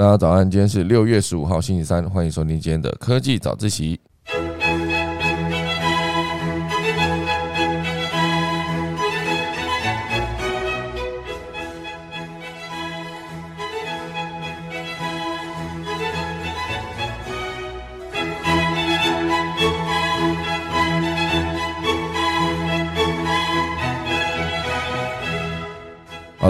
[0.00, 4.00] 大家早安，今天是六月十五号星期三，欢迎收听今天的科技早自习。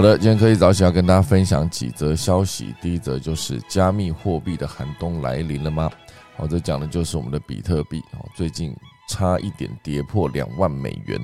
[0.01, 2.73] 好的，今天科技早起要跟大家分享几则消息。
[2.81, 5.91] 第一则就是加密货币的寒冬来临了吗？
[6.35, 8.75] 好，这讲的就是我们的比特币哦，最近
[9.07, 11.23] 差一点跌破两万美元，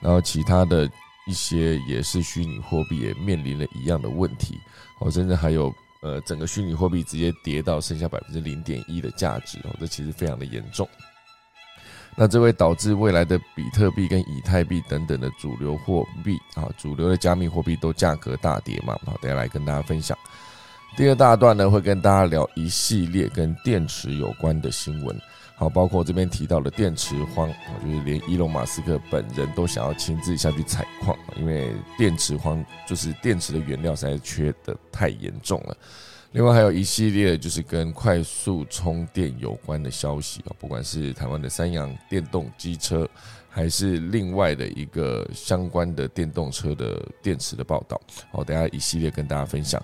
[0.00, 0.88] 然后其他的
[1.26, 4.58] 一些也是虚拟货币也面临了一样的问题
[5.00, 5.70] 哦，甚至还有
[6.00, 10.88] 呃整个虚拟货币直接跌到剩下百分之零点一的价值哦，这其实非常的严重。
[12.16, 18.96] 那这会导致未来的比特币跟以太币等等的主流货币啊，主流的加密货币都价格大跌嘛？
[19.04, 20.16] 好，等下来跟大家分享。
[20.96, 25.20] 第二大段呢，会跟大家聊一系列跟电池有关的新闻，
[25.56, 35.76] 好，包括这边提到的电池荒，就是连伊隆马斯克本人都想要亲自下去采矿，因为电池荒就是电池的原料实在缺的太严重了。
[36.34, 43.08] 另外还有一系列就是跟快速充电有关的消息啊，不管是台湾的三洋电动机车，
[43.48, 48.00] 还是另外的一个相关的电动车的电池的报道，
[48.32, 49.80] 好，等下一系列跟大家分享。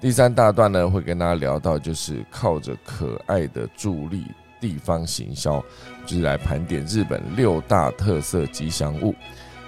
[0.00, 4.22] 第三大段呢，会跟大家聊到就是靠着可爱的助力
[4.60, 5.60] 地方行销，
[6.06, 9.12] 就是来盘点日本六大特色吉祥物，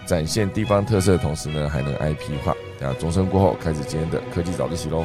[0.06, 2.54] 展现地方特色的同时呢，还能 IP 化。
[2.78, 5.04] 等下钟声过后，开始今天的科技早自习喽。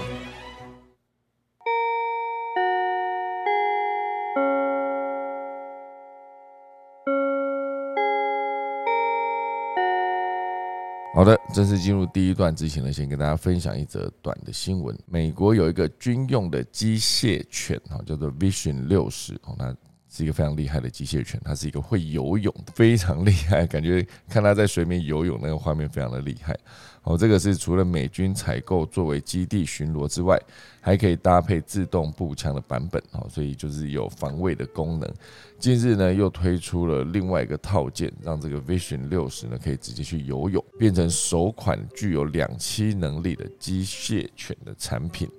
[11.16, 14.94] 好的，正式进入第一段之前呢，先跟大家分享一则短的新闻。
[15.06, 19.74] 美国有一个军用的机械犬，哈，叫做 Vision 六十，哦，那
[20.16, 26.58] 是一个非常厉害的机械犬，它是一个会游泳，非常厉害，感觉看它在水面游泳那个画面非常的厉害。
[27.04, 30.42] 哦，这个是除了美军采购作为基地巡逻之外，
[30.80, 35.14] 还可以搭配自动步枪的版本，哦，所以就是有防卫的功能。
[35.60, 45.30] 近日呢，又推出了另外一个套件，让这个 Vision 六十呢可以直接去游泳，变成首款具有两栖能力的机械犬的产品。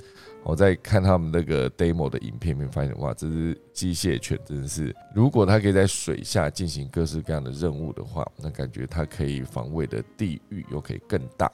[0.48, 11.50] 我在看他们那个 demo 的影片里面，发现哇，这只机械犬真的是，如果它可以在水下进行各式各样的任务的话，那感觉它可以防卫的地域又可以更大。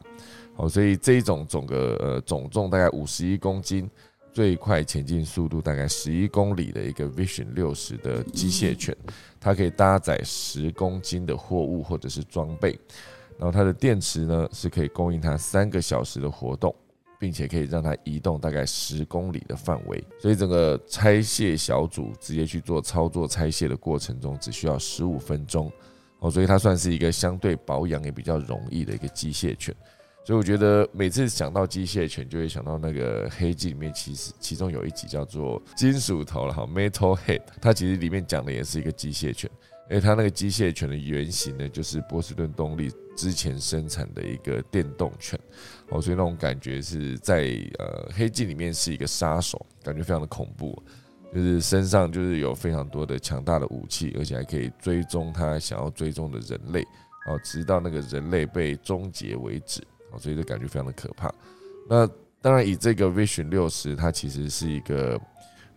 [0.55, 3.91] 好，所以这一种总个呃总重大概五十一公斤，
[4.31, 8.95] 最快前进速度大概十一公里的一个 Vision 六十的机械犬，
[9.41, 12.79] 它可以搭载十公斤的货物或者是装备，
[13.39, 16.75] 然后它的电池呢是可以供应它三个小时的活动。
[17.23, 25.71] 并且可以让它移动大概十公里的范围，所以整个拆卸小组直接去做操作拆卸的过程中，只需要十五分钟
[26.19, 29.73] 哦，所以它算是一个相对保养也比较容易的一个机械犬。
[30.25, 39.49] 所以我觉得每次想到机械犬，就会想到那个黑镜里面，其实其中有一集叫做金属头了哈，Metal Head，它其实里面讲的也是一个机械犬。
[39.91, 45.39] 因为它那个机械犬的原型呢，就是波士顿动力之前生产的一个电动犬，
[45.93, 47.45] 哦，所以那种感觉是在
[47.79, 50.83] 呃黑镜里面是一个杀手，感觉非常的恐怖，
[51.35, 56.83] 就是身上就是有非常多的强大的武器，而且还可以追踪他想要追踪的人类，
[57.27, 61.31] 哦，直到那个人类被终结为止，哦，所以就感觉非常的可怕。
[61.89, 62.09] 那
[62.41, 65.21] 当然以这个 Vision 六十，它其实是一个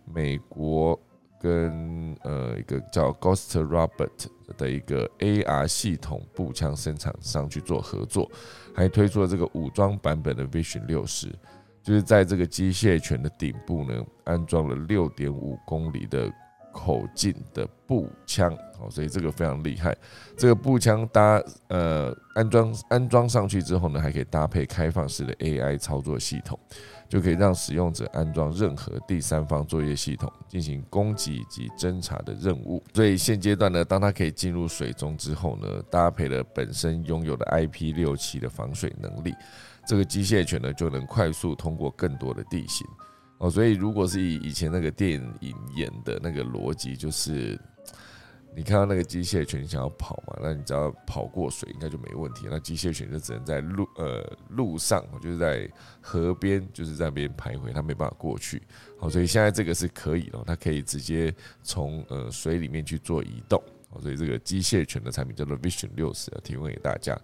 [0.04, 0.98] 美国。
[1.46, 4.26] 跟呃一个叫 Ghost Robert
[4.58, 8.28] 的一个 AR 系统步枪生产商去做合作，
[8.74, 11.28] 还推出了这个武装版本的 Vision 六十，
[11.84, 16.28] 就是在这个机械犬的顶部呢安装了六点五公里的
[16.72, 19.96] 口径的步枪，哦，所以这个非常厉害。
[20.36, 26.58] 这个步枪搭呃安装安装上去之后呢，还可以搭配开放式的 AI 操作系统。
[27.08, 32.82] 就可以让使用者安装任何第三方作业系统进行攻击以及侦查的任务。
[32.94, 39.34] 所以现阶段呢，当它可以进入水中之后呢，搭配了本身拥有的 IP 六七的防水能力，
[39.86, 42.86] 这个机械犬呢就能快速通过更多的地形。
[43.38, 47.60] 哦，所以如果是以以前那个电影演的那个逻辑，就是。
[48.56, 50.38] 你看到那个机械犬想要跑嘛？
[50.40, 52.46] 那你只要跑过水，应该就没问题。
[52.50, 55.70] 那机械犬就只能在路呃路上，就是在
[56.00, 58.62] 河边，就是在那边徘徊，它没办法过去。
[58.98, 63.62] 好，所以现在这个是可以的，它可以直接从呃水里面去做移动。
[63.90, 67.14] 好，所以这个机械犬的产品叫做 Vision 六十，提供给大家。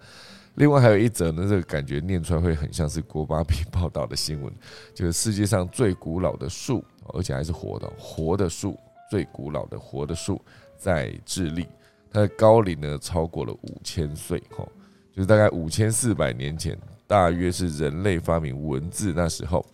[0.57, 4.53] 另外还有一则呢，这个感觉念出来会很像是国巴比报道的新闻，
[4.95, 8.79] 就是世界上最古老的树，而且还是活的，活的树，
[9.11, 10.39] 最古老的活的树
[10.83, 11.65] 在智利，
[12.11, 14.67] 它的高龄呢超过了五千岁，哈，
[15.15, 16.77] 就是大概五千四百年前，
[17.07, 19.65] 大约是人类发明文字那时候，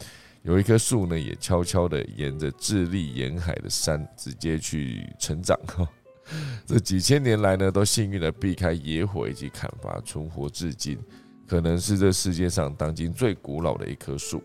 [0.42, 5.88] 有一棵树呢也悄悄的沿着智利沿海的山直接去成长，哈。
[6.66, 10.98] 这几千年来呢，都幸运的避开野火以及砍伐，存活至今，
[11.46, 14.42] 可能是这世界上当今最古老的一棵树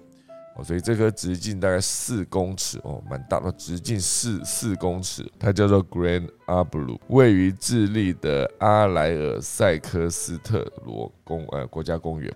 [0.55, 0.63] 哦。
[0.63, 5.25] 所以这棵直径大概四公尺哦，蛮大的，直径四四公尺。
[5.39, 12.33] 它叫做 Grand Arbu，位于智利的阿莱尔塞科斯特罗公呃国家公园。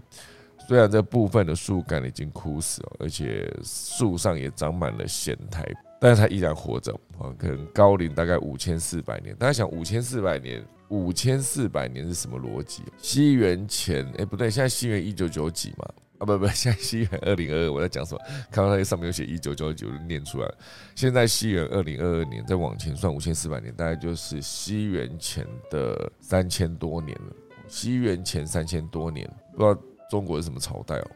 [0.68, 5.66] 虽然这部分的树干已经枯死了，而且树上也长满了藓苔。
[6.00, 9.36] 但是它依然活着啊，可能高龄大概五千四百年。
[9.38, 12.84] 大家想，五千四百年，五千四百年是什么逻辑？
[12.98, 15.88] 西元前，哎，不对，现在西元一九九几嘛？
[16.20, 17.72] 啊，不不， 现在西元二零二二。
[17.72, 18.22] 我在讲什么？
[18.52, 20.52] 看到那个上面有写一九九九，就念出来。
[20.96, 27.34] 现在西元二零二二年，再往前算五千四百年，大概就是西元前的三千多年了。
[27.68, 29.80] 西元前三千多年，不知道
[30.10, 31.12] 中国是什么朝代哦？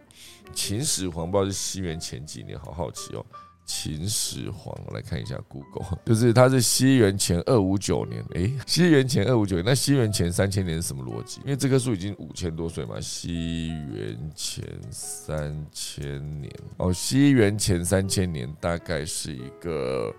[0.53, 3.25] 秦始皇不知道是西元前几年，好好奇哦。
[3.73, 11.39] 秦始皇，我来看一下 Google， 就是他是西元前二五九年，诶，西元前二五九年，那西元前三千年是什么逻辑？
[11.45, 20.13] 因为这棵树已经五千多岁嘛，西元前三千年，哦，西元前三千年大概是一个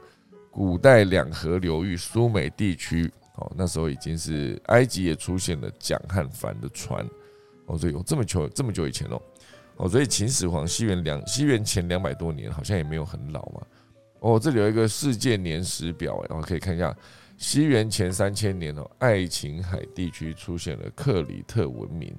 [0.51, 7.07] 古代两河流域苏美地区，哦，那时候已经是埃及也出现了桨和帆的船，
[7.67, 9.21] 哦，所以有这么久这么久以前哦。
[9.83, 13.61] 哦，所以秦始皇西元两西元前两百多年，好像也没有很老嘛。
[14.21, 16.97] 哦，这里有一个世界年史表，然后可以看一下，
[17.37, 22.15] 西元前三千年哦，爱琴海地区出现了克里特文明，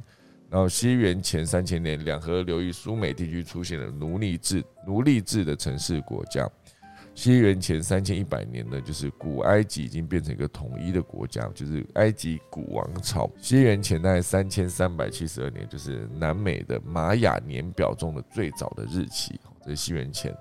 [0.49, 6.45] 然后西元前三千年，两河流域苏美地区出现了奴隶制奴隶制的城市国家。
[7.15, 13.29] 西元前三千一百年呢，就是古埃及已经变成一个统一的国家，就是埃及古王朝。
[13.37, 20.35] 西元前大概三千三百七十二年，就是南美的玛雅年表中的最早的日期，这是西元前。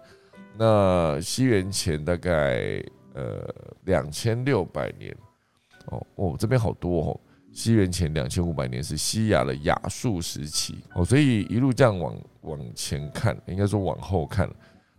[0.56, 2.82] 那西元前大概
[3.14, 3.46] 呃
[3.84, 5.14] 两千六百年，
[5.88, 7.20] 哦哦，这边好多哦。
[7.52, 14.48] 西元前两千五百年是西亚的亚述时期，哦，所以一路这样往往前看，应该说往后看。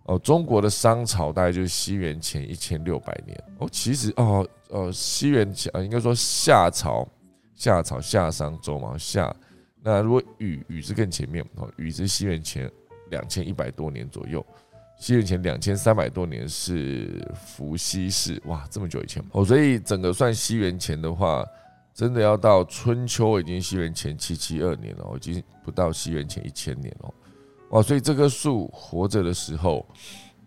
[0.06, 3.44] 哦，中国的商朝大概就是西元前一千六百年。
[3.60, 7.08] 哦，其实哦，呃，西元前啊，应该说夏朝，
[7.56, 9.34] 夏朝夏商周嘛，夏。
[9.82, 12.70] 那如果禹禹是更前面哦，禹是西元前
[13.12, 14.46] 两千一百多年左右，
[14.98, 21.46] 西元前两千三百多年是伏羲氏，哇，这么久以前哦，所以整个算西元前的话，
[21.94, 27.14] 真的要到春秋已经西元前七七二年了，已经不到西元前一千年了。
[27.74, 29.84] 哦，所以这棵树活着的时候，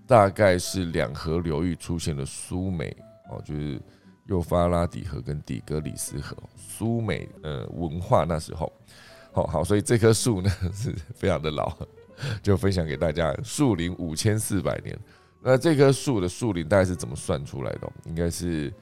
[0.07, 2.97] 大概是两河流域出现了苏美
[3.29, 3.83] 哦，就是
[4.27, 8.73] 幼发拉底河跟底格里斯河，苏美呃文化那时候，
[9.33, 11.77] 好好，所以这棵树呢 是非常的老，
[12.41, 13.37] 就分享给大家。
[13.43, 14.97] 树龄五千四百年，
[15.43, 17.93] 那这棵树的树龄大概是怎么算出来的？
[18.05, 18.73] 应该是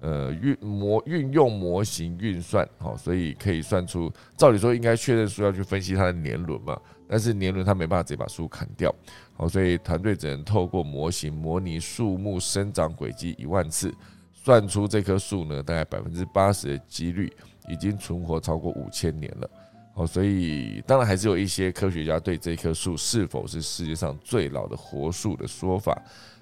[0.00, 6.76] 呃运模运用模型运算，好，所以可以算出，照理说应该确认书要去分析它的年轮嘛。
[7.08, 8.94] 但是年轮它没办法直接把树砍掉，
[9.34, 13.94] 好，所以团队只能透过模型模拟树木生长轨迹一万次，
[14.32, 17.32] 算出这棵树呢大概百分之八十的几率
[17.68, 19.50] 已经存活超过五千年了，
[19.94, 25.96] 好，所以当然还是有一些科学家对这棵树是否是世界上最老的活树的说法，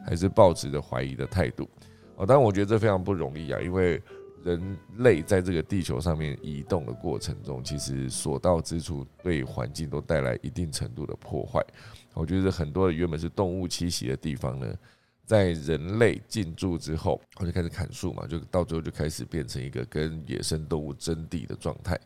[0.07, 1.69] 还是抱持着怀疑的态度，
[2.17, 4.03] 哦，但我觉得这非常不容易啊，因为。
[4.45, 11.65] 人类在这个地球上面移动的过程中，其实所到之处对环境都带来一定程度的破坏。
[12.13, 14.73] 我觉得很多原本是动物栖息的地方呢，
[15.25, 21.99] 在人类进驻之后，我就开始砍树嘛，就到最后就开始变成一个跟野生动物争地的状态。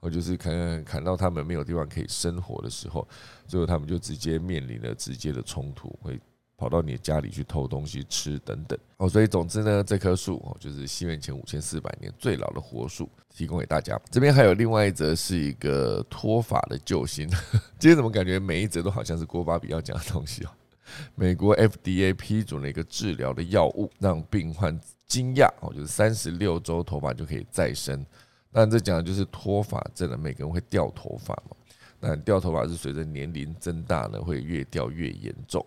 [0.00, 3.08] 我就是砍砍到他们没有地方可以生活的时候，
[3.46, 6.20] 最后他们就直接面临了直接的冲突，会。
[6.56, 14.00] 跑到你的家里去偷东西吃等等哦，所以总之呢，这棵树哦，就是西元前五千四百年最老的活树，提供给大家。
[14.10, 17.28] 这边还有另外一则是一个脱发的救星，
[17.78, 20.50] 今天怎么感觉每一则都好像是郭巴比要讲的东西哦？
[21.16, 28.04] 美国 FDA 批准了一个治疗的药物，让病患惊讶哦，就是三十六周头发就可以再生。
[28.52, 31.56] 但这讲的就是脱发症的，每个人会掉头发嘛？
[31.98, 35.64] 那掉头发是随着年龄增大呢，会越掉越严重。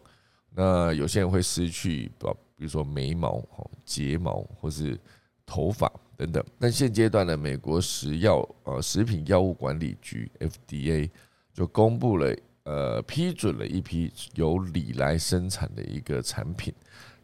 [0.59, 4.99] 那有些人会失去，比比如说眉毛、哦睫毛或是
[5.45, 6.43] 头发等等。
[6.57, 11.11] 但现阶段呢，美国食药呃食品药物管理局 FDA
[11.53, 16.73] 就公布了呃批准了一批由李来生产的一个产品，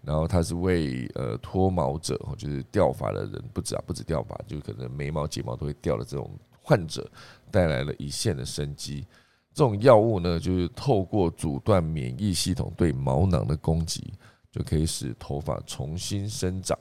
[0.03, 6.29] 然后它是为呃脱毛者就是掉发的人，不止啊不止掉发，就可能眉毛睫毛都会掉的这种
[6.61, 7.09] 患者
[7.49, 9.03] 带来了一线的生机。
[9.53, 14.11] 这种药物呢，就是透过阻断免疫系统对毛囊的攻击，
[14.51, 16.77] 就可以使头发重新生长。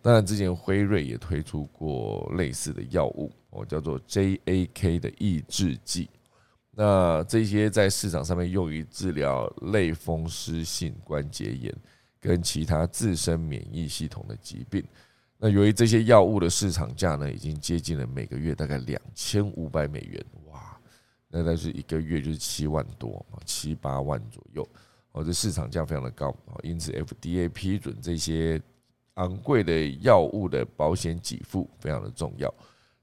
[0.00, 6.08] 当然，之前辉瑞也推出过类似的药物，哦，叫做 JAK 的抑制剂。
[6.70, 11.74] 那这些在市场上面用于治疗类风湿性关节炎
[12.20, 14.82] 跟其他自身免疫系统的疾病。
[15.38, 20.24] 那由于这些药物的市场价呢，已经接近了每个月大概两千五百美元。
[21.36, 24.66] 那概是一个月就是七万多七八万左右
[25.12, 28.58] 哦，这市场价非常的高哦，因此 FDA 批准这些
[29.14, 32.52] 昂贵的药物的保险给付非常的重要。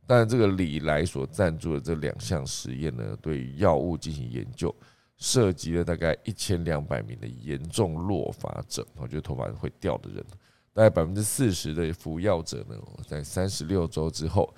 [0.07, 4.73] 但这个李来所赞助的这两项实验呢，对药物进行研究，
[5.17, 10.25] 涉及了大概一千两百名的严重落发者，我觉得头发会掉的人，
[10.73, 12.75] 大概百分之四十的服药者呢，
[13.07, 14.51] 在三十六周之后。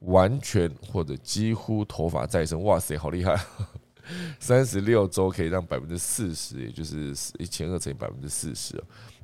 [0.00, 3.38] 完全或者几乎头发再生，哇塞，好厉害！
[4.38, 8.76] 三十六周可以让百分之四十，也就是一千二乘以百分之四十，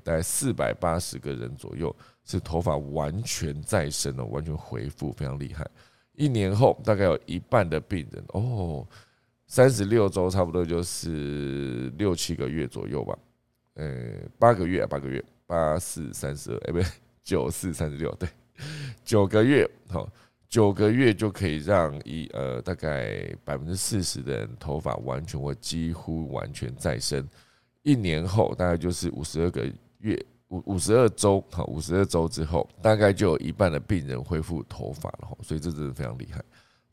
[0.03, 5.65] 大概四百八十个人左右是头发完全再生了，完全恢复，非常厉害。
[6.15, 8.85] 一年后，大概有一半的病人哦，
[9.47, 13.17] 三十六周差不多就是六七个月左右吧，
[13.75, 16.85] 呃，八个月，八个月，八四三十二，哎，不对，
[17.23, 18.29] 九四三十六，对，
[19.05, 20.11] 九个月，好。
[20.53, 27.27] 九个月就可以让一呃大概百分之四十的人头发完全或几乎完全再生，
[27.83, 29.67] 一年后大概就是五十二个
[30.01, 36.45] 月五五十二周好五十二周之后，大概就有一半的病人恢复头发了哈所以这真的非常厉害。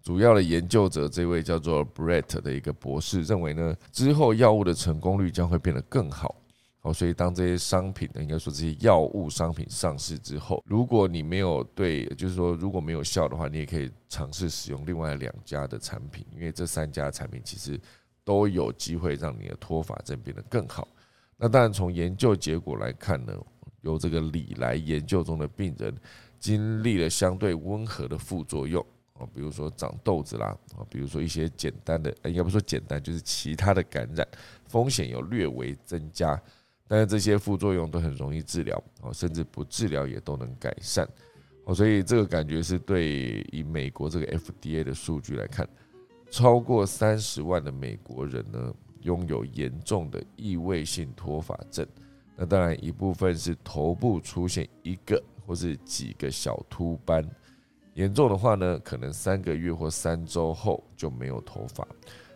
[0.01, 6.33] 主要的研究者这位叫做 Brett 的一个博士认为呢，之后药物的成功率将会变得更好。
[6.81, 17.77] 哦，所以当这些商品呢，应该说这些药物商品上市之后，如果你没有对，就是说如果没有效的话，你也可以尝试使用另外两家的产品，因为这三家产品其实
[18.23, 20.87] 都有机会让你的脱发症变得更好。
[21.35, 23.33] 那当然从研究结果来看呢，
[23.81, 25.93] 由这个李来研究中的病人
[26.39, 28.81] 经历了相对温和的副作用
[29.15, 34.25] 啊，比如说长痘子啦啊，比如说一些简单的，应该不说简单，就是其他的感染
[34.65, 36.41] 风险有略微增加。
[36.91, 41.07] 但是这些副作用都很容易治疗哦，甚至不治疗也都能改善
[41.65, 45.69] 哦，所以这个感觉是对以美国这个 FDA 的数据来看，
[46.31, 51.85] 超过三十万的美国人呢拥有严重的异位性脱发症。
[52.35, 57.23] 那当然一部分是头部出现一个或是几个小秃斑，
[57.93, 61.87] 严重的话呢，可能三个月或三周后就没有头发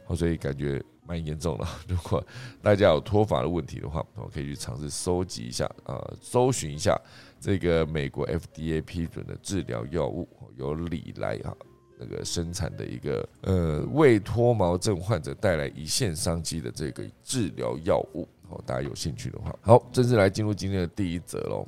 [0.05, 0.79] 哦，所以感觉。
[1.05, 2.25] 蛮严重了， 如果
[2.61, 6.99] 大家有脱发的问题的话，我可以去尝试收集一下啊，搜寻一下
[7.39, 11.53] 这个美国 FDA 批准的治疗药物，由李来啊
[11.99, 21.67] 那个生产的一个呃为脱毛症患者带来一线商机的这个治疗药物，哦，大家有兴趣的话，好，正式来进入今天的第一则喽。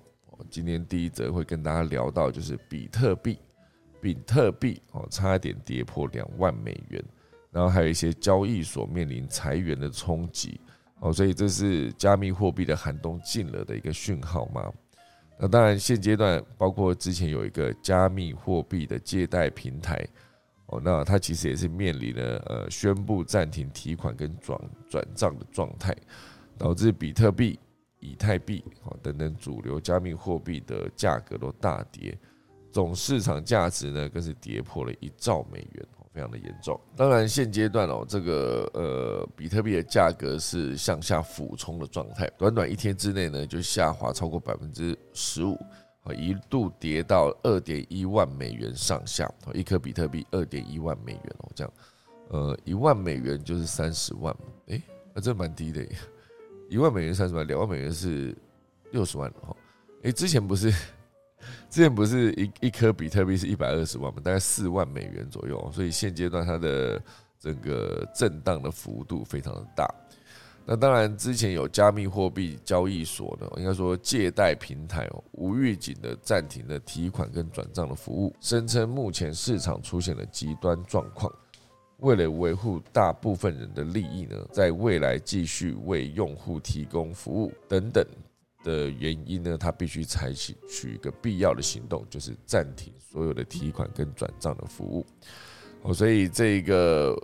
[0.49, 3.39] 今天第一则会跟大家聊到就是比特币，
[4.01, 7.01] 比特币哦，差点跌破两万美元。
[7.55, 10.59] 然后还有一些交易所面临裁员的冲击，
[10.99, 14.69] 哦，所以这是加密货币的寒冬近了的一个讯号吗？
[15.39, 20.05] 那当然，现阶段包括之前有一个加密货币的借贷平台，
[20.65, 24.59] 哦，那它其实也是面临了呃宣布暂停提款跟转
[24.89, 25.95] 转账的状态，
[26.57, 27.57] 导致比特币、
[28.01, 32.17] 以太币哦等等主流加密货币的价格都大跌，
[32.69, 35.85] 总市场价值呢更是跌破了一兆美元。
[36.15, 36.79] 非常的严重。
[36.95, 45.59] 当然，现阶段哦，这个呃，比特币的价格是向下俯冲的状态，短短一天之内呢，就下滑超过百分之十五，
[46.05, 51.73] 啊，一度跌到二点一万美元上下，一颗比特币二点一万美元哦，这样，
[52.29, 54.33] 呃，一万美元就是三十万，
[54.67, 54.81] 诶，
[55.13, 55.85] 那这蛮低的，
[56.69, 58.33] 一万美元三十万，两万美元是
[58.91, 59.53] 六十万哈，
[60.03, 60.73] 诶，之前不是。
[61.69, 67.01] 之前不是一一颗比特币是一百二十万嘛，大概四万美元左右，所以现阶段它的
[67.39, 69.87] 整个震荡的幅度非常的大。
[70.67, 81.31] 那当然，之前有加密货币交易所呢，应该说借贷平台哦，无预警的暂停了提款跟转账的服务，声称目前市场出现了极端状况，
[81.99, 88.03] 为了维护大部分人的利益呢，在未来继续为用户提供服务等等。
[88.65, 95.05] 的原因呢，他必须采取取一个必要的行动，就是暂停所有的提款跟转账的服务。
[95.83, 97.15] 哦，所以这个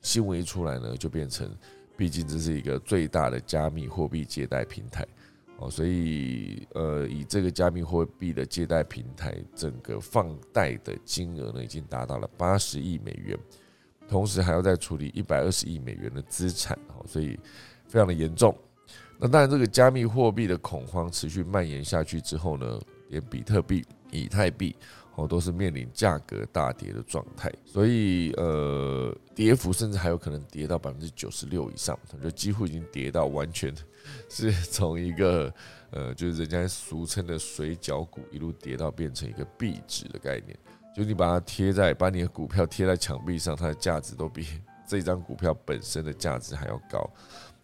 [0.00, 1.48] 新闻一出来呢，就变成，
[1.94, 5.06] 毕竟这是一个最大的加密货币借贷平台。
[5.58, 13.38] 哦，所以呃，以这个加密货币的借贷平台，整个放贷的金额呢，已经达到了八十亿美元，
[14.08, 16.78] 同时还要再处理一百二十亿美元的资产。
[16.96, 17.38] 哦，所以
[17.86, 18.56] 非常的严重。
[19.20, 24.76] 那当然，这个加密货币的恐慌持续蔓延下去之后呢，连比特币、以太币
[25.16, 33.74] 哦都是面临价格大跌的状态，所以呃，跌幅甚至还有可能跌到百分之九十六以上，就几乎已经跌到完全
[34.28, 35.52] 是从一个
[35.90, 40.56] 呃，就是人家俗称的水饺股一路跌到变成一个币值的概念，
[40.94, 44.46] 就你把它贴在把你的股票贴在墙壁上，它的价值都比
[44.86, 47.10] 这张股票本身的价值还要高。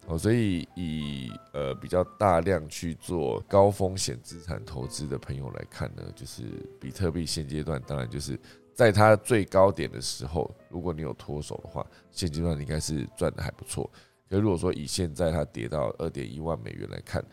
[0.07, 6.43] 哦，所以以呃比较大量去做高风险资产投资的朋友来看呢，就是
[6.79, 8.39] 比特币现阶段当然就是
[8.73, 13.89] 在它最高点的时候，如果你有脱手的话，现阶段你应该是赚的还不错。
[14.29, 17.23] 可如果说以现在它跌到二点一万美元来看，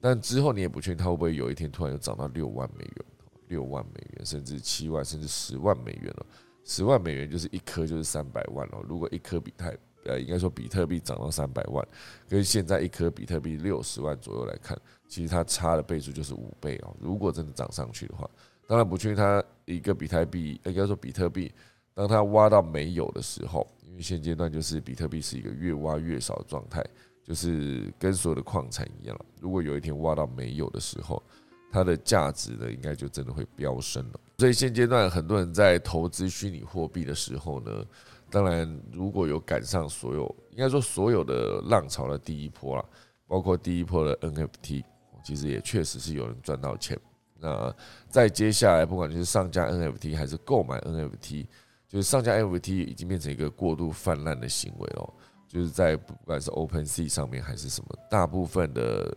[0.00, 3.04] 但之后你也不确定它会不会有一天突然又涨到六万美元、
[3.48, 6.26] 六万美元，甚至七万，甚至十万美元了。
[6.64, 8.80] 十万美元就是一颗就是三百万了。
[8.88, 11.86] 如果一颗比特呃，应该说比特币涨到三百万，
[12.28, 16.96] 跟现在一颗比特币六十万左右来看，其实它差的倍数就是五倍哦。
[16.98, 18.28] 如果真的涨上去的话，
[18.66, 21.52] 当然不确定它一个比特币，应该说比特币，
[21.94, 26.84] 当它挖到没有的时候，因为现阶段就是比特币是一个越挖越少的状态，
[27.22, 29.16] 就是跟所有的矿产一样。
[29.40, 31.22] 如果有一天挖到没有的时候，
[31.70, 34.20] 它的价值呢，应该就真的会飙升了。
[34.38, 37.84] 所以现阶段很多人在投资虚拟货币的时候呢。
[38.32, 42.84] 当然，如果有赶上所有，应该说所有的浪潮的第一波啦，
[43.26, 44.82] 包括第一波的 NFT，
[45.22, 46.98] 其实也确实是有人赚到钱。
[47.38, 47.70] 那
[48.08, 51.46] 在接下来，不管就是上架 NFT 还是购买 NFT，
[51.86, 55.12] 就是上架 NFT 已经变成一个过度泛滥的行为哦。
[55.46, 59.14] 就是在不管是 OpenSea 上面还是什么，大部分的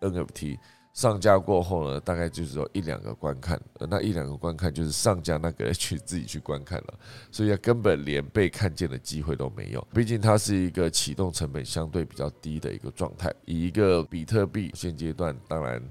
[0.00, 0.56] NFT。
[0.94, 3.60] 上架过后呢，大概就是有一两个观看，
[3.90, 6.94] 那一两个观看就是上架那个去自己去观看了，
[7.32, 9.84] 所以根本连被看见的机会都没有。
[9.92, 13.28] 毕竟它是一个启动成本相对比较低的一个状态。
[13.44, 15.82] 以一个比特币现阶段，当然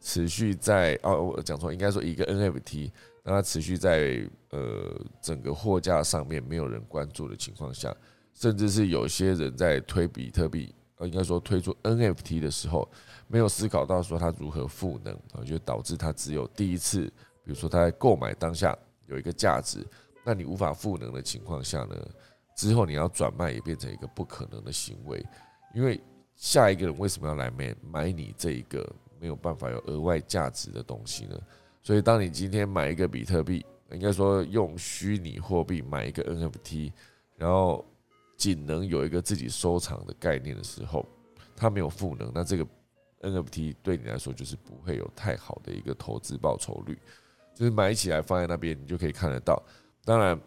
[0.00, 2.92] 持续在哦，我讲错，应该说一个 NFT，
[3.24, 7.92] 让它持续在呃整个货架上面没有人关注的情况下，
[8.32, 12.88] 甚至是有些人在推比特币，呃，应该说推出 NFT 的时候。
[13.26, 17.06] 没有思考到说它如何赋能啊，就导致它只有第一次，
[17.42, 19.84] 比如说它在购买当下有一个价值，
[20.24, 21.96] 那你无法赋能的情况下呢，
[22.56, 25.24] 之后你要转卖也变成一个不可能的行为，
[25.74, 26.00] 因为
[26.36, 31.38] 下一个人为什么要来买买你这一个没有办法有额外价值的东西呢？
[31.82, 36.92] 所以当你今天买一个比特币，应该说用虚拟货币买一个 NFT，
[37.36, 37.84] 然后
[38.36, 41.04] 仅能有一个自己收藏的概念的时候，
[41.56, 42.66] 它没有赋能，那这个。
[43.24, 46.98] NFT 对你来说就是不会有太好的一个投资报酬率，
[47.54, 49.62] 就是买起来放在那边，你就可以看得到。
[50.04, 50.38] 当然，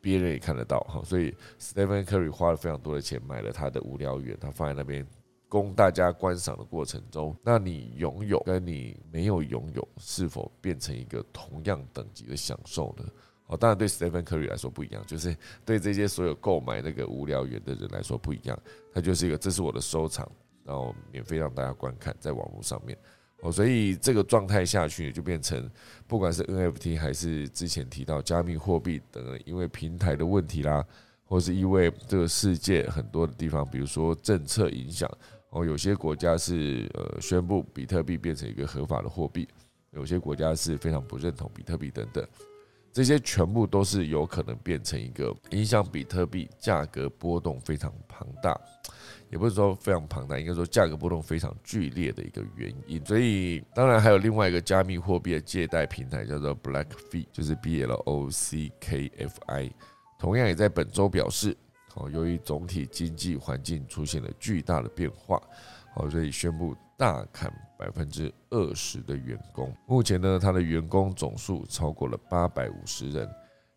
[0.00, 1.00] 别人也看得到哈。
[1.04, 5.06] 所以，Stephen Curry 花了非常多的钱买了他的无聊园，他放在那边
[5.48, 13.04] 供大家观赏的过程中，那你拥有跟你没有拥有，是否变成一个同样等级的享受呢？
[13.46, 18.56] 哦，当然对 Stephen Curry 来说不一样，就是对这些所有购买那个无聊园的人来说不一样。
[18.94, 20.30] 它就是一个，这是我的收藏。
[20.70, 22.96] 然后免费让大家观看，在网络上面
[23.40, 25.68] 哦，所以这个状态下去就变成，
[26.06, 30.86] 不管是 NFT 还是之前提到加密货币等，因为平台的问题啦，
[31.24, 35.10] 或是因为这个世界很多的地方，比如说政策影响
[35.48, 39.48] 哦，有些国家是呃宣布比特币变成一个合法的货币，
[39.90, 42.24] 有些国家是非常不认同比特币等等，
[42.92, 48.56] 这些全部都是有可能变成一个影响比特币价格波动非常庞大。
[49.30, 53.04] 也不是说非常庞大，应该说价格波动非常剧烈的一个原因。
[53.06, 59.70] 所以，当然还有另外一个加密货币的借贷平台叫做 Blackfi，就是 B L O C K F I，
[60.18, 61.56] 同样也在本周表示，
[61.94, 65.40] 哦，由于总体经济环境出现了巨大的变化，
[65.94, 69.72] 哦，所以宣布大砍百分之二十的员工。
[69.86, 73.30] 目前呢，它的员工总数超过了八百五十人，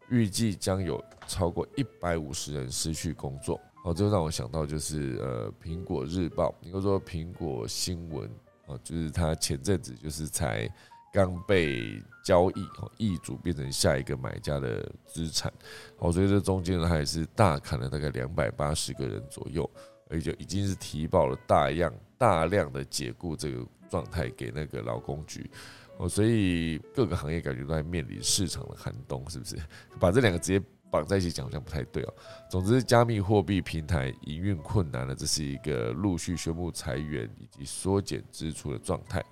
[0.10, 3.62] 预计将有超过一百五十人失去工作。
[3.84, 8.30] 哦，这让我想到就是呃，苹果日报，应该说苹果新闻
[8.66, 10.70] 哦，就是它前阵子就是才
[11.12, 15.52] 刚被交易哦，易主变成下一个买家的资产，
[15.98, 19.70] 哦，所以这中间呢，它也是大砍了大概两百八十个人左右，
[20.10, 25.50] 而且已经是提报了大量大量的解雇这个状态给那个劳工局
[25.98, 29.58] 哦，所以各个行业感觉都在面临市场的寒冬，是不是？
[30.00, 32.14] 把这两个直接绑在一起讲好像不太对哦。
[32.48, 39.26] 总之，加密货币平台营运困难了，这是一个陆续宣布裁员以及缩减支出的状态。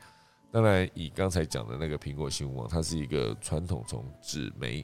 [0.51, 4.83] 当然，以刚才讲的那个苹果新闻网，它是一个传统从纸媒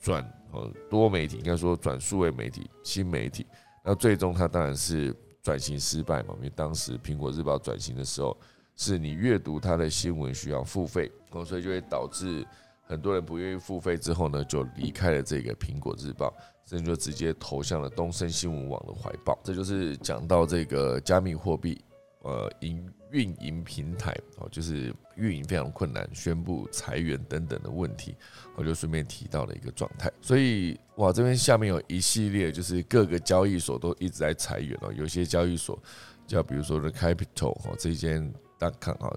[0.00, 3.46] 转呃多媒体，应该说转数位媒体、新媒体。
[3.84, 8.36] 那最终它当然是转型失败嘛，因为当时苹果日报转型的时候，
[8.74, 11.08] 是你阅读它的新闻需要付费，
[11.46, 12.44] 所以就会导致
[12.86, 16.32] 很多人不愿意付费，之后呢就离开了这个苹果日报，
[16.64, 19.38] 甚至就直接投向了东森新闻网的怀抱。
[19.44, 21.80] 这就是讲到这个加密货币。
[22.22, 28.16] 呃，营运营平台哦，就是运营非常困难，宣布裁员等等的问题，
[28.56, 30.10] 我就顺便提到了一个状态。
[30.20, 34.92] 所以哇，这边下面有一系列，就是各个交易所都一直在裁员哦。
[34.92, 35.80] 有些交易所，
[36.26, 39.08] 叫比如说 The Capital 哦，这间大看啊，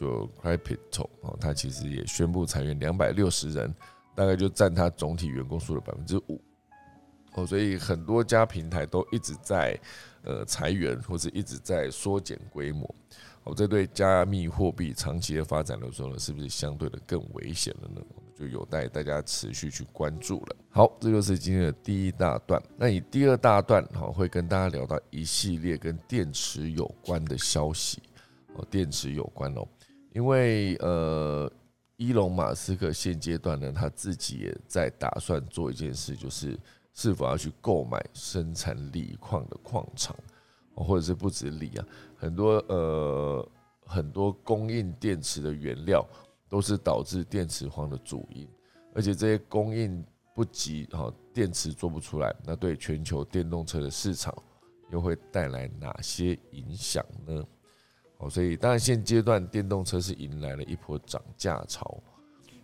[0.00, 3.74] 就 Capital 哦，它其实也宣布裁员两百六十人，
[4.14, 6.40] 大概就占它总体员工数的百分之五
[7.34, 7.46] 哦。
[7.46, 9.78] 所以很多家平台都一直在。
[10.22, 12.94] 呃，裁员或者一直在缩减规模，
[13.44, 18.02] 哦，这对加密货币长期的发展来说呢，是不是相对的更危险了呢？
[18.38, 20.56] 就有待大家持续去关注了。
[20.68, 22.62] 好，这就是今天的第一大段。
[22.76, 28.02] 那以第二大段，哈，会跟大家聊到一系列跟电池有关的消息，
[28.52, 29.66] 哦，电池有关哦，
[30.12, 31.50] 因为呃，
[31.96, 36.58] 伊隆马斯克现阶段呢，他自己也在打算做一件事，就是。
[36.92, 40.14] 是否要去购买生产锂矿的矿场，
[40.74, 43.48] 或者是不止锂啊，很多呃
[43.86, 46.04] 很多供应电池的原料
[46.48, 48.46] 都是导致电池荒的主因，
[48.92, 54.34] 而且这些供应不及，哈，电池做不出来，那对全球电动车的市场
[54.90, 57.42] 又会带来哪些影响呢？
[58.20, 62.00] 哦，所以当然现阶段电动车是迎来了一波涨价潮，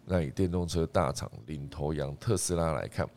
[0.05, 3.09] 那以电动车大厂领头羊特斯拉来看。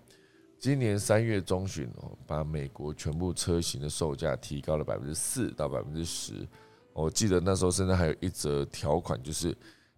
[0.57, 6.45] 今年三月中旬哦，把美国全部车型的售价提高了百分之四到百分之十。
[6.91, 9.55] 我记得那时候甚至还有一则条款，就是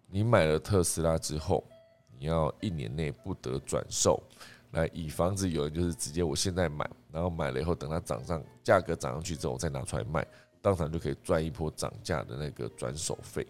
[0.08, 1.64] 你买了特斯拉之后，
[2.16, 4.22] 你要一年内不得转售，
[4.70, 10.24] 来以防止有人就是直接我现在买，然后买了以后等它涨上价格涨上去之后，我再拿出来卖，
[10.62, 13.46] 当场就可以赚一波涨价的那个转手费。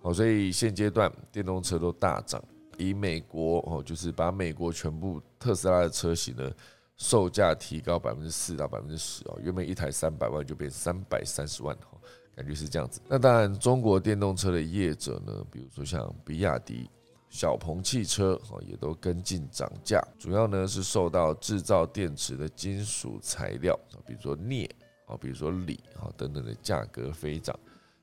[0.00, 2.40] 好，所以现阶段电动车都大涨。
[2.78, 6.50] 以美国哦，就是把美国全部特斯拉的车型呢，
[6.96, 12.00] 售价提高百分之四到百分之十哦，原本一台三百万就变三百三十万哦，
[12.34, 12.98] 感觉是这样子。
[13.06, 16.88] 那当然，中国电动车的业者呢，比如说像比亚迪、
[17.28, 24.66] 小鹏汽车哦，也都跟进涨价，主要呢是受到制造电池的金属材料，比如说镍
[25.10, 27.58] 啊，比如说锂啊等等的价格飞涨，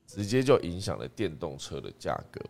[0.05, 2.41] 直接就影响了电动车的价格。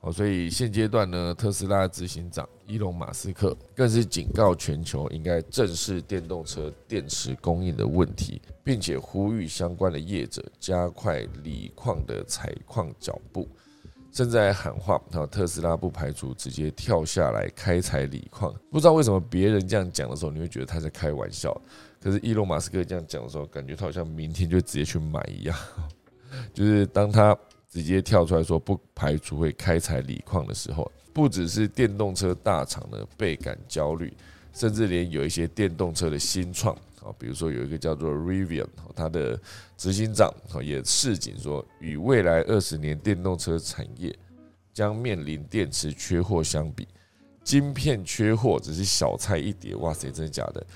[0.00, 13.48] 哦，所以现阶段呢，特斯拉执行长伊隆马斯克更是警告全球应该正视电动车电池供应的问题，并且呼吁相关的业者加快锂矿的采矿脚步，
[14.10, 18.52] 正在喊话，啊，特斯拉不排除直接跳下来开采锂矿。
[18.72, 21.56] 不知道为什么别人这样讲的时候，你会觉得他在开玩笑，
[22.02, 25.56] 可是伊隆马斯克这样讲的时候，感觉他好像明天就直接去买一样，
[26.52, 27.36] 就是当他。
[27.72, 34.12] 直接跳出来说不排除会开采锂矿的时候，不只是电动车大厂呢倍感焦虑，
[34.52, 39.40] 甚至连有一些电动车的新创啊，比如说有一个叫做 Rivian，它的
[39.78, 40.30] 执行长
[40.62, 44.14] 也示警说，与未来二十年电动车产业
[44.74, 46.86] 将面临电池缺货相比，
[47.42, 49.74] 晶片缺货只是小菜一碟。
[49.76, 50.66] 哇塞，真的假的？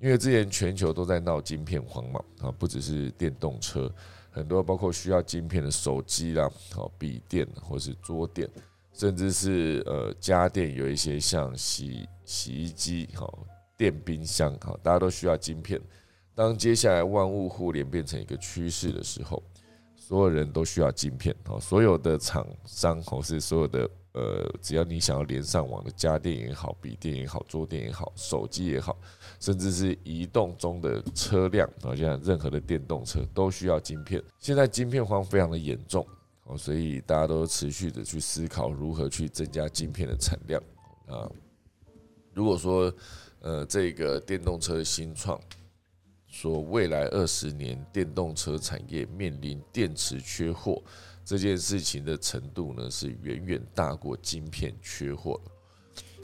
[0.00, 3.92] 因为之前全球都在闹晶片荒嘛，啊，不只是电动车。
[4.30, 6.48] 很多包括需要晶片的手机啦，
[6.96, 8.48] 笔电或是桌垫，
[8.92, 15.80] 甚至是呃家电，有一些像洗洗衣机、好电冰箱，好大家都需要晶片。
[16.36, 19.42] 当接下来万物互联变成一个趋势的时候，
[19.96, 28.98] 所有人都需要晶片，好所有的厂商或是所有的呃，只要你想要连上网的家电也好，笔电也好，桌电也好，手机也好。
[29.38, 34.20] 甚至是移动中的车辆啊，像任何的电动车都需要晶片。
[34.40, 36.04] 现在晶片荒非常的严重
[36.46, 40.60] 哦，所以大家都持续的去思考如何去增加晶片的产量
[41.06, 41.30] 啊。
[42.34, 42.92] 如果说
[43.40, 45.40] 呃这个电动车新创
[46.26, 50.82] 说未来二十年电动车产业面临电池缺货
[51.28, 55.38] 这件事情的程度呢，是远远大过晶片缺货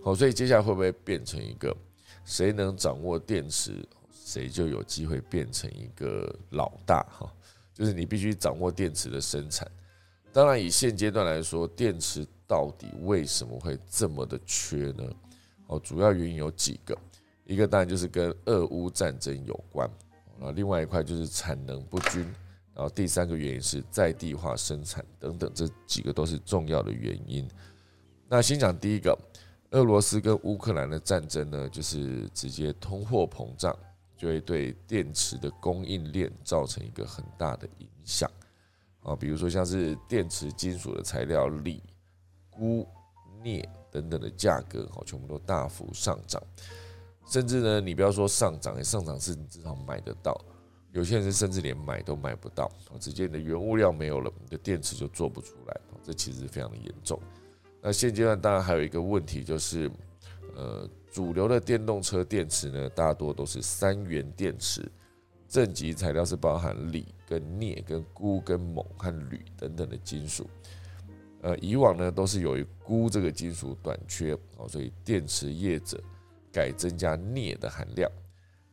[0.02, 1.76] 好，所以接下来会不会变成一个？
[2.24, 7.30] 谁能掌握电池，谁就有机会变成一个老大哈。
[7.74, 9.70] 就是你必须掌握电池的生产，
[10.32, 15.04] 当然，以现阶段来说，电池到底为什么会这么的缺呢？
[15.66, 16.96] 哦，主要原因有几个，
[17.44, 19.86] 一个当然就是跟俄乌战争有关，
[20.40, 22.26] 啊，另外一块就是产能不均，
[22.74, 27.48] 然后第三个原因是在地化生产等等，这几个都是重要的原因。
[28.28, 29.16] 那先讲第一个，
[29.70, 33.74] 俄罗斯跟乌克兰的战争呢，就是直接通货膨胀，
[34.16, 38.30] 就会对电池的供应链造成一个很大的影响
[39.02, 41.82] 啊，比如说像是电池金属的材料锂、
[42.50, 42.87] 钴、
[43.42, 43.68] 镍。
[43.94, 46.42] 等等的价格哦，全部都大幅上涨，
[47.28, 50.37] 甚至呢，你不要说上涨，上涨是你至少买得到，
[50.94, 57.20] 有些人甚至连买都买不到，直接你的原物料没有了，你的电池就做不出来，这其实非常的严重。
[57.83, 59.90] 那现阶段当然还有一个问题就是，
[60.54, 64.88] 呃，主流的电动车电池呢，大多都是三元电池，
[65.48, 70.48] 正极材料是包含锂、跟镍、跟钴、跟锰和铝等等的金属。
[71.42, 76.00] 呃，以往呢都是由于钴这个金属短缺哦，所以电池业者
[76.52, 78.09] 改增加镍的含量。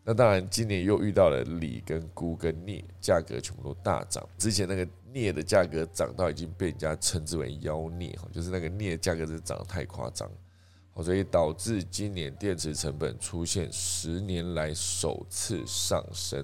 [0.04, 4.28] 那当然，今年又遇到了锂跟钴跟镍价格全部都大涨。
[4.38, 10.28] 之前那个镍的价格涨到已经被人家称之为妖镍哈，就是那个镍价格是涨得太夸张，
[11.04, 16.44] 所以导致今年电池成本出现十年来首次上升。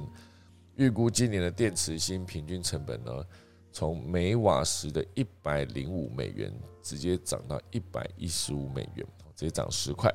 [0.76, 3.12] 预估今年的电池芯平均成本呢？
[3.72, 10.14] 从每瓦时的一百零五美元直接涨到一百一十五美元，直接涨十块。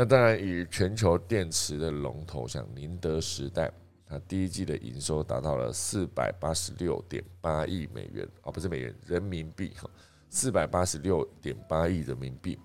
[0.00, 3.68] 那当然，以全球电池的龙头像宁德时代，
[4.06, 9.90] 它第一季的营收达到了四百八十六点八亿美元，哦，不是美元，人民币哈，
[10.30, 12.56] 四百八十六点八亿人民币，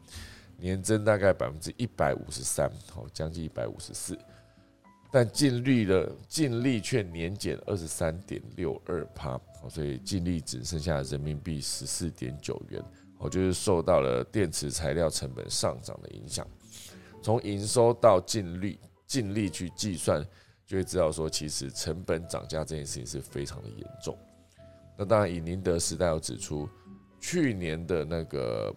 [0.59, 4.15] 年增大概百分之一百五十三，好，将近一百五十四。
[5.11, 12.79] 但净利的净利却年减二十三点六二趴，所以净利只剩下人民币十四点九元，
[13.17, 16.47] 我就是受到了电池材料成本上涨的影响。
[17.23, 20.21] 从营收到净利净利去计算，
[20.65, 24.17] 就会知道说，其实成本涨价这件事情是非常的严重。
[24.97, 26.67] 那当然，以宁德时代有指出，
[27.19, 28.75] 去年的那个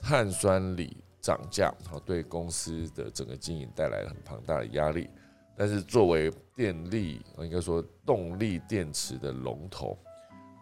[0.00, 5.08] 碳酸锂涨价，好对公司的整个经营带来了很庞大的压力。
[5.56, 9.96] 但是作为电力，应该说动力电池的龙头，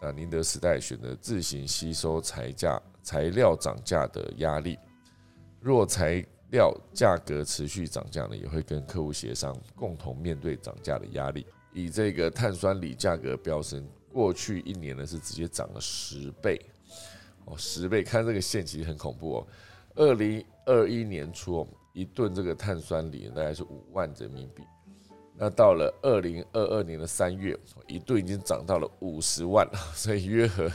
[0.01, 4.77] 那宁德时代选择自行吸收材价材料涨价的压力。
[5.59, 11.45] 若材料价格持续涨价呢，也会跟客户协商，共同面对涨价的压力。
[11.73, 16.59] 以这个碳酸锂价格飙升，过去一年呢是直接涨了十倍
[17.45, 19.47] 哦，十倍，看这个线其实很恐怖哦。
[19.95, 24.63] 二零二一年初，一吨这个碳酸锂大概是五万人民币。
[25.37, 30.71] 那到了二零二二年的三月，一度已经涨到了五十万， 所以约合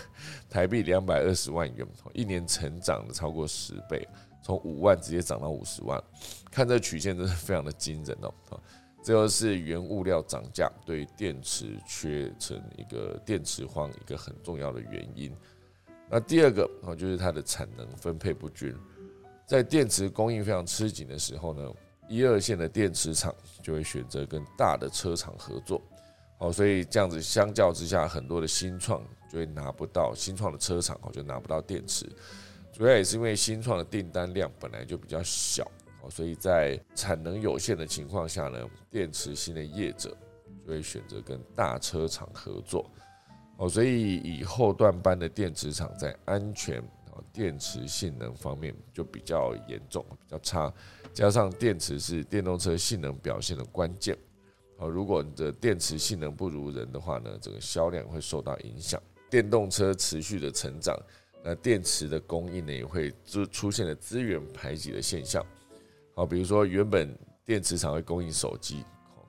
[0.51, 4.07] 台币两百二十万元，一年成长了超过十倍，
[4.43, 6.03] 从五万直接涨到五十万，
[6.51, 8.33] 看这曲线真是非常的惊人哦。
[8.51, 8.61] 啊
[9.03, 15.35] 这又是原物料涨价对电池缺成一个电池荒一个很重要的原因。
[16.11, 18.77] 那第二个啊，就是它的产能分配不均，
[19.47, 21.73] 在电池供应非常吃紧的时候呢。
[22.09, 25.81] 一二线的电池厂就会选择跟大的车厂合作，
[26.39, 29.01] 哦，所以这样子相较之下，很多的新创
[29.31, 32.11] 就会拿不到新创的车厂哦，就拿不到电池。
[32.81, 38.59] 主要也是因为新创的订单量本来就比较小，哦，所以在产能有限的情况下呢，
[38.91, 40.17] 电池新的业者
[40.67, 42.91] 就会选择跟大车厂合作，
[43.59, 46.83] 哦，所以以后段班的电池厂在安全。
[47.35, 50.73] 电池性能方面就比较严重，比较差，
[51.13, 54.17] 加上电池是电动车性能表现的关键。
[54.79, 58.99] 好，如果你的电池性能不如人的话呢，整个销量会受到影响。
[59.29, 60.97] 电动车持续的成长，
[61.43, 65.45] 那电池的供应呢也会出出现了资源排挤的现象。
[66.15, 68.85] 好，比如说原本电池厂会供应手机，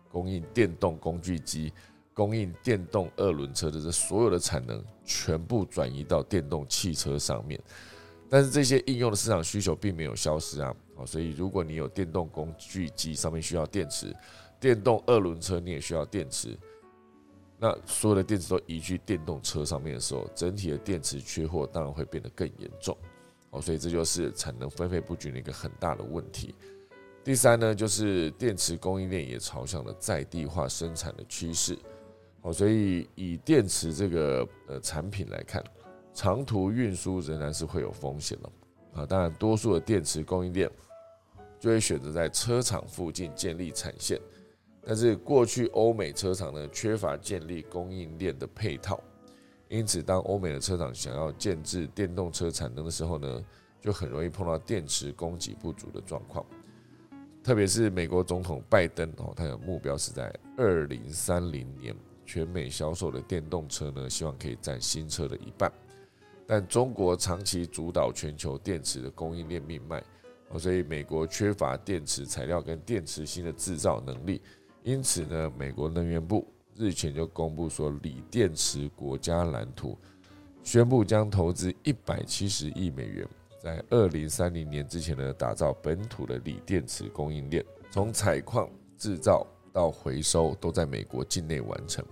[0.09, 1.71] 供应电动工具机。
[2.13, 7.59] 供应电动二轮车的这所有的产能全部转移到电动汽车上面，
[8.29, 10.75] 但是这些应用的市场需求并没有消失啊！
[10.93, 14.13] 好，所以如果你有电动工具机上面需要电池，
[14.59, 16.55] 电动二轮车你也需要电池，
[17.63, 22.97] 那所有的电池都移去电动车上面的时候，整体的电池缺货当然会变得更严重。
[23.51, 26.55] 哦，所以这就是产能分配不均的一个很大的问题。
[27.23, 31.77] 第三呢，就是电池供应链也朝向了在地化生产的趋势。
[32.41, 35.63] 哦，所以以电池这个呃产品来看，
[36.15, 38.49] 长途运输仍然是会有风险的
[38.99, 39.05] 啊。
[39.05, 40.67] 当然，多数的电池供应链
[41.59, 44.19] 就会选择在车厂附近建立产线，
[44.83, 48.99] 但是过去欧美车厂呢缺乏建立供应链的配套，
[49.69, 53.45] 因此，当欧美的车厂想要建制电动车产能的时候呢，
[53.79, 56.45] 就很容易碰到电池供给不足的状况。
[57.43, 65.71] 特别是美国总统拜登哦，他有目标是在二零三零年全美销售的电动车呢，希望可以占新车的一半。
[66.45, 70.03] 但中国长期主导全球电池的供应链命脉，
[70.57, 74.41] 所以美国缺乏电池材料跟电池芯的制造能力。
[74.83, 76.45] 因此呢，美国能源部。
[76.77, 79.95] 日前就公布说，锂电池国家蓝图
[80.63, 83.27] 宣布将投资一百七十亿美元，
[83.61, 88.67] 在二零三零年之前呢，打造本土的锂电池供应链，从采矿、
[88.97, 92.03] 制造到回收都在美国境内完成。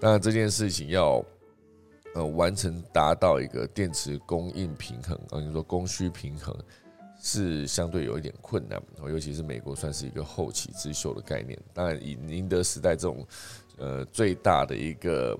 [0.00, 1.24] 当然，这件事情要
[2.14, 6.54] 呃完成达到一个电池供应平衡，啊，你说供需平衡。
[7.24, 11.56] 是相对有一点困难，尤其是美国算是一个后起之秀的概念。
[11.72, 13.24] 当然，以宁德时代这种，
[13.78, 15.38] 呃，最大的一个，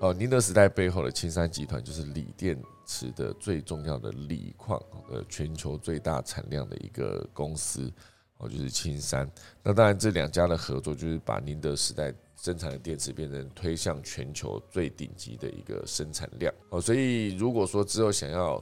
[0.00, 4.76] 哦，宁德时代背后的青山集团就是锂电池的最重要的锂矿，
[5.08, 7.92] 呃，全球最大产量的一个公司，
[8.38, 9.30] 哦，就是青山。
[9.62, 16.52] 那当然，这两家的合作就是把宁德时代生产的电池变成推向全球最顶级的一个生产量。
[16.70, 18.60] 哦，所以如果说之后想要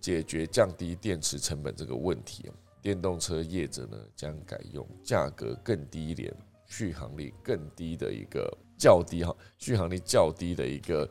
[0.00, 6.32] 解决降低电池成本这个问题电动车业者呢将改用价格更低廉、
[6.66, 11.08] 续航力更低的一个较低哈续航力较低的一个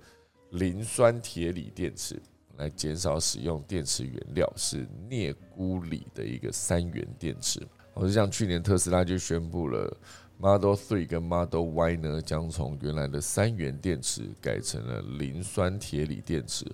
[0.52, 2.19] 磷酸铁锂电池，
[2.56, 7.62] 来减少使用电池原料是镍钴锂的一个三元电池。
[7.93, 9.95] 好，就像去年特斯拉就宣布了
[10.38, 16.65] Model Three 跟 Model Y 呢将从原来的三元电池改成了磷酸铁锂电池，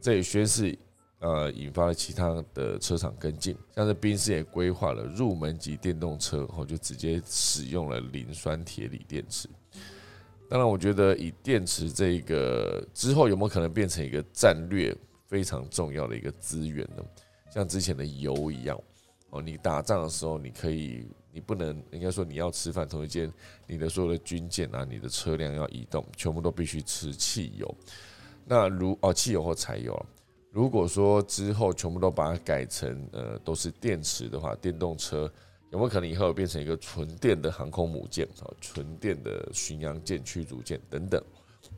[0.00, 0.78] 这也宣示。
[1.20, 9.48] 呃，引发了其他的车厂跟进，像是宾士也规划了入门级电动车，后就直接使用了磷酸铁锂电池。
[10.48, 17.02] 当然，我觉得以电池这个之后有没有可能变成一个战略非常重要的一个资源呢？
[17.50, 18.80] 像之前的油一样，
[19.30, 23.28] 哦，你打仗的时候，你可以，你不能应该说你要吃饭，同一间
[23.66, 27.76] 你的所有的军舰啊，你的车辆要移动，全部都必须吃汽油。
[28.44, 30.06] 那如哦，汽油或柴油。
[30.58, 35.32] 如果说之后全部都把它改成呃都是电池的话，电动车
[35.70, 41.22] 有没有可能以后变成一个纯电的航空母舰啊，纯电的巡洋舰、驱逐舰等等？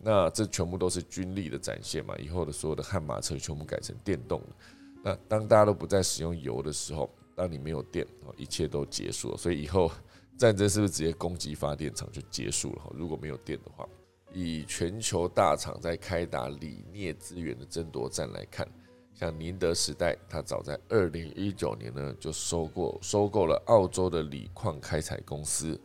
[0.03, 2.17] 那这全部都是军力的展现嘛？
[2.17, 4.47] 以后的所有的悍马车全部改成电动的。
[5.05, 9.37] 那当大家都不再使用油的时候，当你没有电哦，一切都结束了。
[9.37, 9.93] 所以以后
[10.39, 12.91] 战争是不是直接攻击发电厂就结束了？
[12.95, 13.87] 如果没有电的话。
[14.33, 18.67] 以全球大厂在开打锂镍资源的争夺战来看，
[19.13, 25.81] 像宁德时代，它早在二零一九年呢就收购收购了澳洲的锂矿开采公司，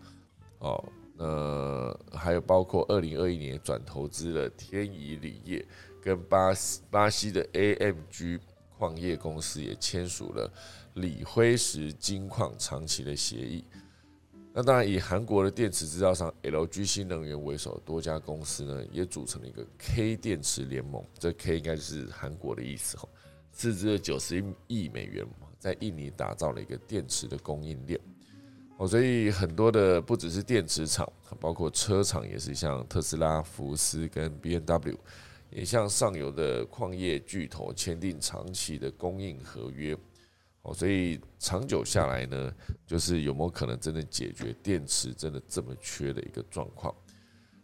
[0.60, 0.84] 哦，
[1.18, 5.66] 呃，还有包括二零二一年转投资了天怡锂业，
[6.02, 6.54] 跟巴
[6.92, 8.40] 巴西的 AMG
[8.78, 10.52] 矿业公司也签署了
[10.96, 13.66] 锂辉石金矿长期的协议。
[14.58, 21.04] 那当然，以韩国的电池制造商 LG 新能源为首，多家公司呢也组成了一个 K 电池联盟。
[21.20, 23.06] 这 K 应该就是韩国的意思哈，
[23.52, 25.28] 斥资了九十亿美元，
[25.60, 28.00] 在印尼打造了一个电池的供应链。
[28.78, 31.06] 哦，所以很多的不只是电池厂，
[31.38, 34.98] 包括车厂也是像特斯拉、福斯跟 B N W，
[35.50, 39.98] 也向上游的矿业巨头签订长期的供应合约。
[40.66, 42.54] 哦，所以长久下来呢，
[42.88, 46.94] 就是有没有可能真的解决电池真的这么缺的一个状况？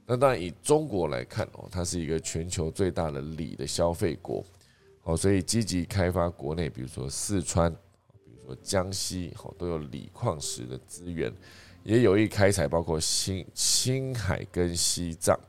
[0.06, 4.46] 那当然，以中国来看哦，它是一个全球最大的锂的消费国，
[5.04, 7.72] 哦，所以积极开发国内，比如说四川，
[8.24, 11.34] 比如说江西，哦，都有锂矿石的资源，
[11.84, 15.40] 也有意开采，包括青青海跟西藏，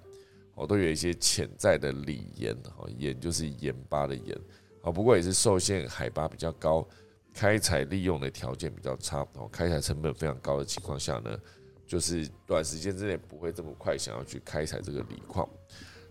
[0.54, 4.38] 哦，都有一些潜在的锂盐，哦，盐就是盐巴的盐，
[4.82, 6.86] 啊，不过也是受限海拔比较高。
[7.34, 11.38] 开采利用的条件比较差，哦，开采成本非常高的情况下呢，
[11.86, 15.48] 就是短时间之内不会这么快想要去开采这个锂矿。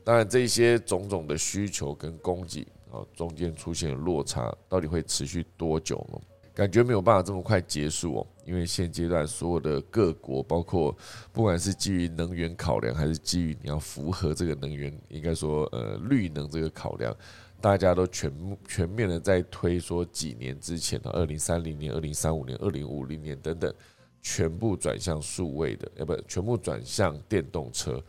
[0.04, 6.20] 当然，这些种种的需求跟供给，啊，中间出现了落差，到底会持续多久呢？
[6.54, 10.96] 感觉没有办法这么快结束哦，因为现阶段所有的各国，包括
[11.32, 17.16] 不管是基于能源考量，还是基于你要符合这个能源，应该说呃绿能这个考量。
[17.62, 23.74] 大家都全全面的在推说，几年之前的二零三零年、二零三五年、二零五零年等等，
[24.22, 28.04] 全部转向数位的，要不全部转向电动车。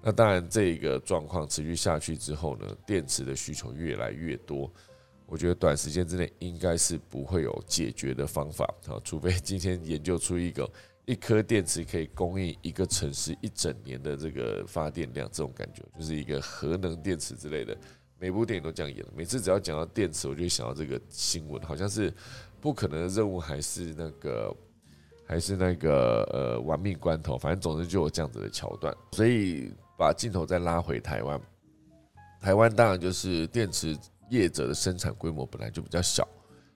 [0.00, 4.72] 那当然，这个状况持续下去之后呢，电池的需求越来越多，
[5.26, 10.70] 我觉得短时间之内应该是不会有解决的方法啊，除非今天研究出一个
[11.06, 17.76] 一颗电池可以供应一个城市一整年的这个发电量，这种感觉就是一个核能电池之类的。
[18.22, 22.14] 每部电影都这样演，每次只要讲到电池，我就想到这个新闻，好像是
[22.60, 24.56] 不可能的任务，还是那个，
[25.26, 28.96] 还是那个呃玩命关头，反正总之就有这样子的桥段。
[29.10, 31.40] 所以把镜头再拉回台湾，
[32.40, 33.98] 台湾当然就是电池
[34.30, 36.26] 业者的生产规模本来就比较小。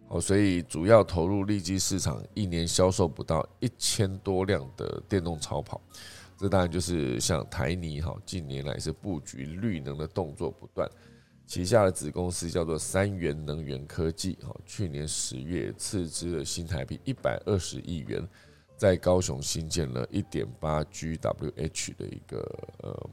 [0.09, 5.80] 哦，所以主要投入利基市场，一年销售不到一千多辆的电动超跑，
[6.36, 10.90] 这当然就是像台泥哈，近年来是布局绿能的动作不断，
[11.47, 18.26] 旗下的子公司叫做三元能源科技哈，去年十月斥资了新台币一百二十亿元，
[18.76, 22.38] 在高雄新建了一点八 GWh 的一个
[22.82, 23.11] 呃。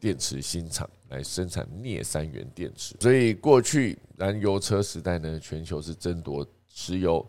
[0.00, 7.24] 电池新厂来生产镍三元电池，所以过去燃油车时代呢，全球是争夺石油；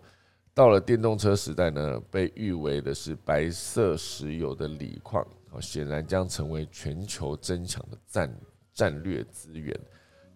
[0.55, 8.36] 到了电动车时代呢，被誉为的是白色石油的锂矿，哦，显然将成为全球争抢的战
[8.74, 9.80] 战略资源。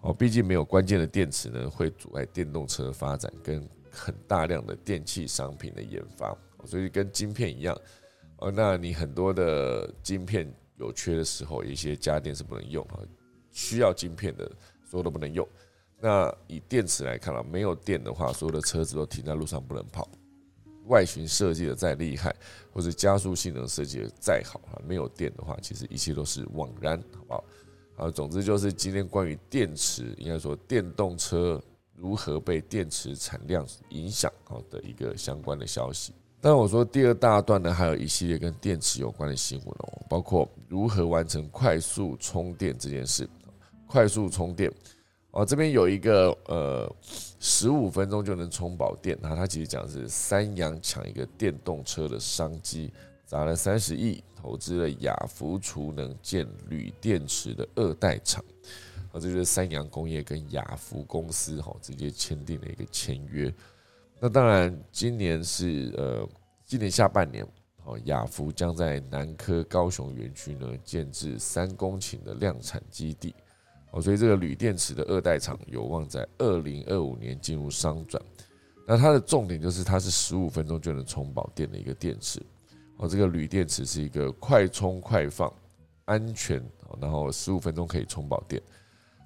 [0.08, 6.36] 哦，毕竟没有关键的电池呢，会阻碍电动车发展跟很大量的电器商品的研发。
[6.66, 7.78] 所以跟晶片一样，
[8.38, 10.51] 哦，那你很多的晶片。
[10.80, 13.01] 有缺的时候，一些家电是不能用啊，
[13.51, 14.45] 需要晶片的
[14.88, 15.43] 所有都不能用。
[15.99, 20.08] 那以电池来看啊，没有电的话，所有的车子都停在路上不能跑。
[20.86, 22.32] 外形设计的再厉害，
[22.72, 27.43] 或者加速性能设计的再好啊，没有电的话，其实一切都是枉然，好不好？
[27.97, 31.61] 啊，总之就是今天关于电池，应该说电动车
[31.95, 36.13] 如何被电池产量影响好的一个相关的消息。
[36.39, 43.27] 但我说第二大段呢，还有一系列跟电池有关的新闻哦，包括如何完成快速充电这件事。
[43.87, 44.71] 快速充电
[45.31, 46.95] 哦，这边有一个呃，
[47.39, 49.35] 十五分钟就能充饱电啊。
[49.35, 52.91] 它其实讲是三洋抢一个电动车的商机，
[53.25, 58.41] 砸了三十亿投资了亚福储能建铝电池的二代厂。
[59.11, 63.53] 啊，这就是三洋工业跟亚福公司哈直接签订了一个签约。
[64.21, 66.25] 那当然，今年是呃，
[66.65, 67.45] 今年下半年，
[67.83, 73.35] 哦，雅福将在南科高雄园区呢建置三公顷的量产基地，
[73.91, 78.23] 哦，所以这个铝电池的二代厂有望在二零二五年进入商转。
[78.87, 82.41] 那它的重点就是它是十五分钟就能充饱电的一个电池，
[82.97, 85.51] 哦，这个铝电池是一个快充快放、
[86.05, 86.63] 安全，
[86.99, 88.61] 然后十五分钟可以充饱电。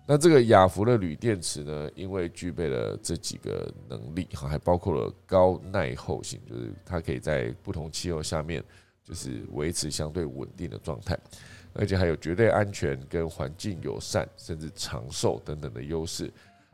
[0.05, 8.61] 那这个雅福的铝电池呢，因为具备了这几个能力，哈，还包括了高耐候性，就是它可以在不同气候下面，
[9.05, 11.17] 就是维持相对稳定的状态，
[11.73, 16.29] 而且还有绝对安全跟环境友善，甚至长寿等等的优势，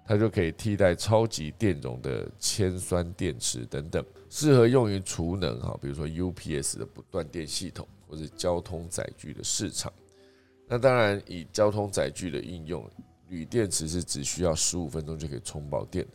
[0.08, 9.92] 它就可以替代超级电容的铅酸电池等等，适合用于储能，哈，比如说 UPS 的不断电系统或者交通载具的市场。
[10.66, 12.90] 那当然，以交通载具的应用。
[13.30, 16.08] 铝电池是只需要十五分钟就可以充饱电，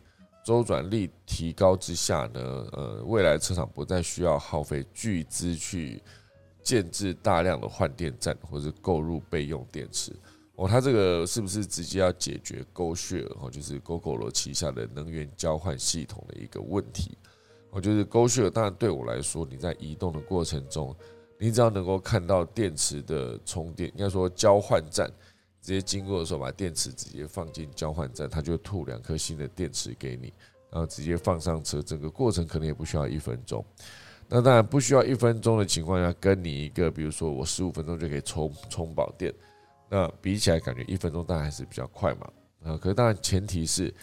[0.43, 2.41] 周转力提高之下呢，
[2.71, 6.01] 呃，未来车厂不再需要耗费巨资去
[6.63, 10.11] 建置大量的换电站或者购入备用电池。
[10.55, 17.17] 哦，它这个是不是直接要解决 GoShare，就是 GoGo 旗下的能源交换系统的一个问题？
[17.71, 20.95] 我就是 GoShare，当然对我来说，你在移动的过程中，
[21.39, 25.09] 你只要能够看到电池的充电，应该说交换站。
[25.59, 30.33] 直接经过的时候，把电池直接放进交换站，它就吐两颗新的电池给你，
[30.69, 31.81] 然后直接放上车。
[31.81, 33.63] 整个过程可能也不需要一分钟。
[34.27, 39.33] 那当然不需要一分钟的情况下，跟你一个，比如说我十五分钟就可以充充饱电，
[39.93, 42.27] 那比起来感觉一分钟当然还是比较快嘛。
[42.63, 43.93] 啊，可是当然前提是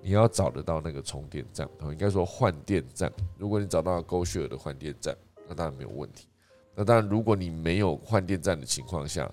[0.00, 3.12] 你要找得到那个充电站，应该说换电站。
[3.36, 5.12] 如果你找到高血尔的换电站，
[5.48, 6.28] 那当然没有问题。
[6.76, 9.28] 那当然，如果你没有换电站的情况下，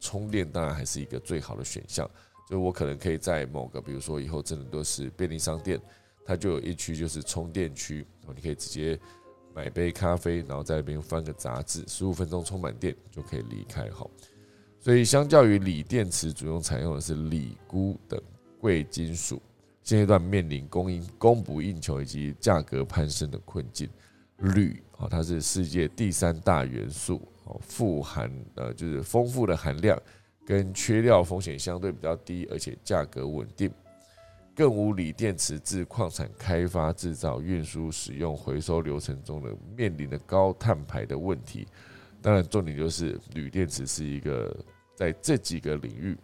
[0.00, 2.10] 充电当然还是一个最好的选项，
[2.48, 5.78] 就我可能可以在某个，比如说以后真的都是便利商店，
[6.24, 8.98] 它就有一区就是充电区，你可以直接
[9.54, 13.90] 买杯咖啡，然后在那边翻个杂志，十五分钟充满电就可以离开。
[13.90, 14.10] 好，
[14.84, 18.20] 所以相较于锂电池，主用采用的是锂钴等
[18.60, 19.40] 贵金属，
[19.82, 23.88] 现阶段面临供应供不应求以及价格攀升的困境。
[24.36, 27.26] 铝啊，它是世界第三大元素。
[27.44, 29.98] 哦，富含呃就是丰富的含量，
[30.44, 33.70] 跟缺料风险相对比较低，而且价格稳定，
[34.54, 41.66] 更无锂电池自矿产开发、制造、运输、使用、回收流程中的面临的高碳排的问题。
[42.20, 44.54] 当然，重点就是铝电池是一个
[44.94, 46.16] 在这几个领域，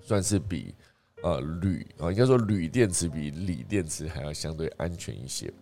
[0.00, 0.74] 算是比
[1.22, 5.52] 呃铝啊，应该说铝电池比锂电池还要相对安全一些。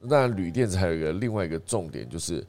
[0.00, 2.46] 那，铝电池还有一个另外一个重点，就是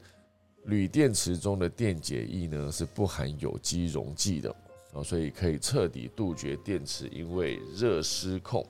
[0.64, 4.54] 铝电池中的电解液呢是不含有机溶剂的
[4.92, 8.66] 啊，所以可以彻底杜绝电池因为热失控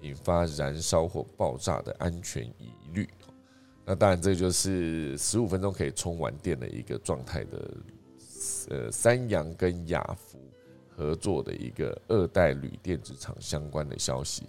[0.00, 3.08] 引发燃烧或爆炸的安全疑虑。
[3.84, 7.70] 那当然，这就是十五分钟可以充完电的一个状态的，
[8.70, 10.38] 呃，三洋跟雅福
[10.88, 14.44] 合作的一个二代铝电池厂相关的消息。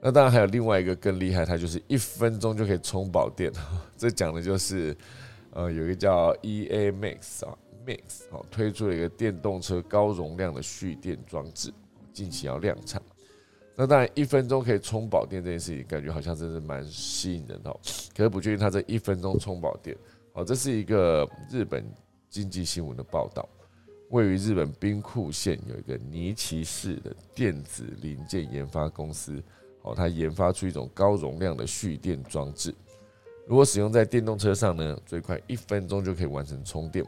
[0.00, 3.52] 那当然还有另外一个更厉害，它就是一分钟就可以充饱电。
[3.98, 4.96] 这讲的就是，
[5.50, 11.70] 呃，有一个叫 E A Max 啊，Max 哦，推出了一个电动车高容量的蓄电装置，
[12.14, 13.02] 近期要量产。
[13.76, 17.70] 那当然，一分钟可以充饱电这件事情，感觉好像真是蛮吸引人的。
[18.14, 19.96] 可是不确定它这一分钟充饱电。
[20.32, 21.84] 好，这是一个日本
[22.30, 23.46] 经济新闻的报道。
[24.08, 29.42] 位于日本兵库县有一个尼奇市的电子零件研发公司。
[29.82, 32.74] 哦，它研发出一种高容量的蓄电装置，
[33.46, 37.02] 如果使用在电动车上呢，最快一分钟就可以完成充电，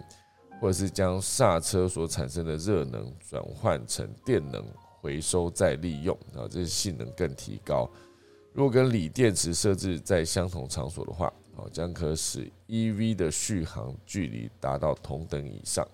[0.59, 4.65] 或者是将刹车所产生的热能转换成电能
[5.03, 7.87] 回收再利用，啊，这性能更提高。
[8.55, 15.87] 如果跟锂电池设置在相同场所的话，哦，将可使 EV 的续航距离达到同等以上。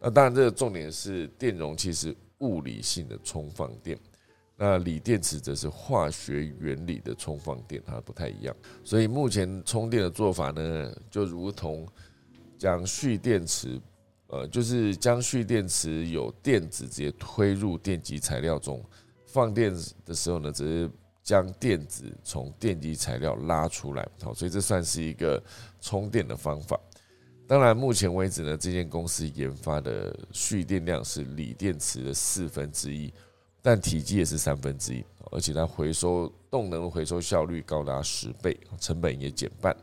[0.00, 3.98] 那当然，这个重点是电容器是物理性的充放电。
[4.56, 8.54] 那锂电池则是化学原理的充放电，它不太一样。
[8.84, 11.88] 所以目前充电的做法呢，就如同
[12.58, 13.80] 将蓄电池，
[14.26, 18.84] 呃，就是将蓄电池有电子直接推入电极材料中，
[19.24, 19.74] 放电
[20.04, 20.90] 的时候呢，只是
[21.22, 24.08] 将电子从电极材料拉出来。
[24.22, 25.42] 好，所以这算是一个
[25.80, 26.78] 充电的方法。
[27.46, 33.12] 当然，目前为止呢，这间公司研发的蓄电量是锂电池的四分之一。
[33.62, 39.76] 但体积也是三分之一，而且它回收动能回收效率高达十倍，成本也减半。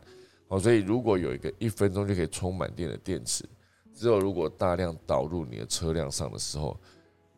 [0.47, 3.45] 好，所以如果有一个一分钟就可以充满电的电池，
[3.93, 6.75] 之后如果大量导入你的车辆上的时候，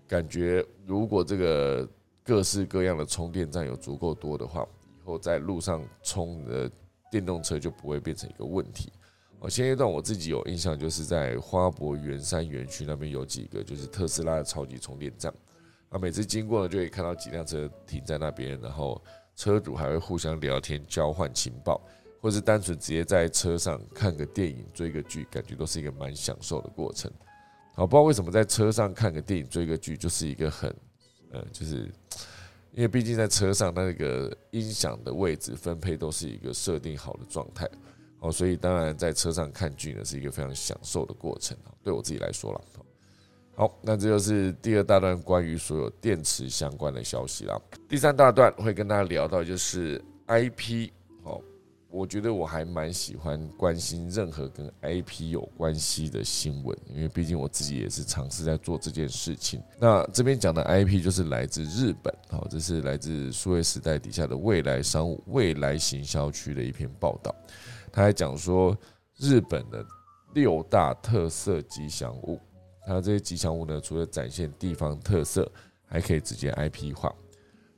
[0.08, 1.86] 感觉如果这个
[2.30, 6.70] 各式各样的充电站有足够多的话，以后在路上充的
[7.10, 8.94] 电动车就不会变成一个问题。
[9.40, 15.34] 哦，现阶段我自己有印象，就是在花博圆山园区那边有几个就是特斯拉的超级充电站。
[15.90, 19.02] 啊，每次经过呢，就可以看到几辆车停在那边，然后
[19.36, 21.82] 车主还会互相聊天、交换情报，
[22.22, 27.12] 或是单纯直接在车上看个电影、追个剧，感觉都是一个蛮享受的过程。
[27.74, 30.72] 好，不知道为什么在车上看个电影、追个剧，就是一个很，
[31.32, 31.92] 呃，就是
[32.74, 37.70] 因为毕竟在车上那个音响的位置分配都是一个设定好的状态，
[38.20, 42.62] 哦，所以当然在车上看剧呢是一个非常享受的过程对我自己来说了。
[43.56, 47.60] 好，那这就是第二大段关于所有电池相关的消息啦。
[47.90, 50.90] 第三大段会跟大家聊到就是 IP。
[51.24, 51.42] 哦，
[51.92, 59.62] 我觉得我还蛮喜欢关心任何跟 IP 有关系的新闻，因为毕竟我自己也是尝试在做这件事情。
[59.80, 67.34] 那这边讲的 IP 就是来自日本，好，这是来自数位时代底下的未来商务、未来行销区的一篇报道。
[67.92, 68.78] 他还讲说
[69.18, 69.84] 日本的
[70.36, 72.40] 六大特色吉祥物。
[72.86, 75.52] 它这些吉祥物呢，除了展现地方特色，
[75.86, 77.14] 还可以直接 IP 化。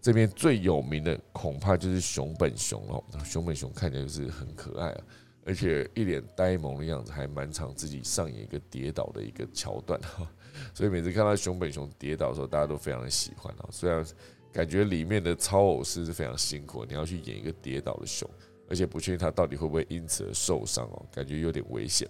[0.01, 5.01] 这边最有名的恐怕就是熊本熊哦，熊本熊看起来就是很可爱啊，
[5.45, 10.27] 而且一脸呆萌的样子，还蛮常自己上演一个跌倒的一个桥段哈。
[10.73, 13.69] 所以每次看到熊本熊跌倒的时候，大家都非常的喜欢啊。
[13.71, 14.03] 虽然
[14.51, 18.29] 感觉里面的操偶师是非常辛苦，你要去演一个跌倒的熊，
[18.67, 22.09] 而且不确定他到底会不会因此而受伤哦，感觉有点危险。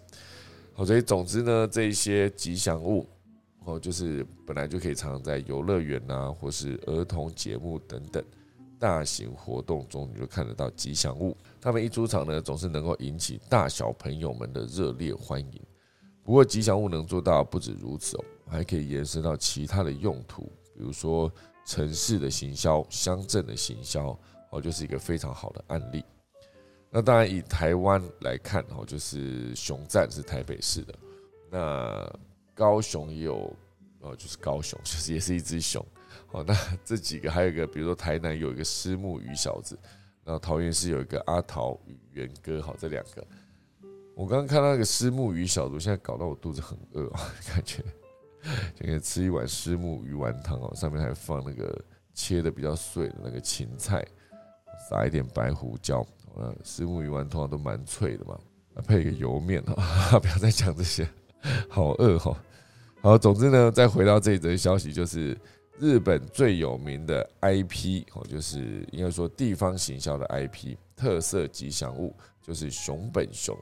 [0.73, 3.05] 好，所以总之呢，这一些吉祥物
[3.65, 8.23] 哦，就是本来就可以常常在游乐园呐，或是儿童节目等等
[8.79, 11.37] 大型活动中，你就看得到吉祥物。
[11.59, 15.61] 他们一出场呢，总是能够引起大小朋友们的热烈欢迎。
[16.23, 20.43] 不过，吉祥物能做到不止如此哦，还可以延伸到其他的用途，
[20.75, 21.31] 比如说
[21.65, 24.17] 城市的行销、乡镇的行销
[24.49, 26.03] 哦，就是一个非常好的案例。
[26.89, 30.93] 那当然，以台湾来看，哦，就是熊站是台北市的，
[31.49, 32.19] 那
[32.61, 33.51] 高雄也有，
[34.01, 35.83] 哦，就是高雄，其 实也是一只熊。
[36.31, 36.55] 哦，那
[36.85, 39.75] 这几个还有一个，比如说台南有一个狮木鱼小子，
[40.23, 43.25] 然后桃园市有一个阿桃与元哥，好，这两个。
[44.13, 47.09] 我刚刚看到那个狮木鱼小子，现在搞到我肚子很饿，
[47.49, 47.83] 感觉
[48.75, 51.83] 就可以吃一碗狮木鱼丸汤哦，上面还放那个
[52.13, 54.05] 切的比较碎的那个芹菜，
[54.87, 56.05] 撒一点白胡椒。
[56.35, 58.37] 呃，石木鱼丸通常都蛮脆的嘛，
[58.87, 61.09] 配一个油面哈， 不要再讲这些，
[61.67, 62.37] 好饿哈。
[63.03, 65.35] 好，总之呢，再回到这一则消息，就是
[65.79, 73.57] 日本最有名的 IP 哦，就是应该说地方行销的 IP 特色吉祥物，就是熊本熊。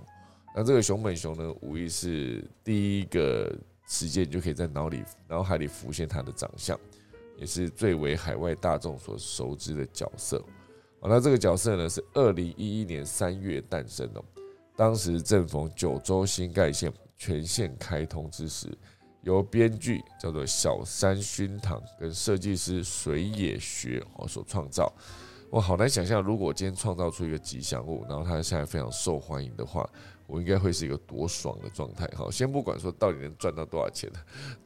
[0.53, 3.49] 那这个熊本熊呢，无疑是第一个
[3.87, 6.77] 时间就可以在脑里脑海里浮现它的长相，
[7.37, 10.43] 也是最为海外大众所熟知的角色。
[10.99, 14.21] 哦，那这个角色呢，是二零一一年三月诞生的，
[14.75, 18.67] 当时正逢九州新干线全线开通之时。
[19.29, 24.91] 由编剧叫做小山熏堂跟设计师水野学哦所创造，
[25.51, 29.87] 我好难想象，如果今天创造出一个吉祥物，然后它现在非常受欢迎的话，
[30.25, 32.07] 我应该会是一个多爽的状态。
[32.07, 34.11] 哈，先不管说到底能赚到多少钱，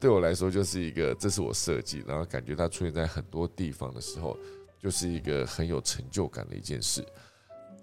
[0.00, 4.34] 对我来说就是一个，这是我设计，然后感觉它出现在很多地方的时候，
[4.78, 7.04] 就是一个很有成就感的一件事。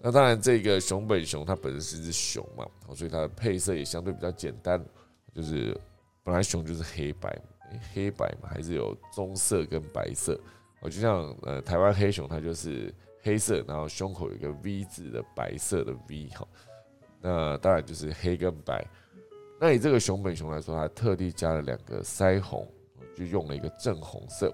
[0.02, 2.66] 那当然，这个熊本熊它本身是一只熊嘛，
[2.96, 4.84] 所以它的配色也相对比较简单，
[5.32, 5.80] 就是。
[6.24, 7.42] 本来熊就是黑白，
[7.94, 10.40] 黑白嘛，还是有棕色跟白色。
[10.80, 16.48] 我就像呃台湾黑熊，它就是黑色，然后胸口有一个 V 字的白色的 V 哈。
[17.22, 18.86] 那当然就是黑跟白。
[19.60, 22.68] 那以这个熊本熊来说，它特地加了两个腮红，
[23.16, 24.52] 就用了一个正红色。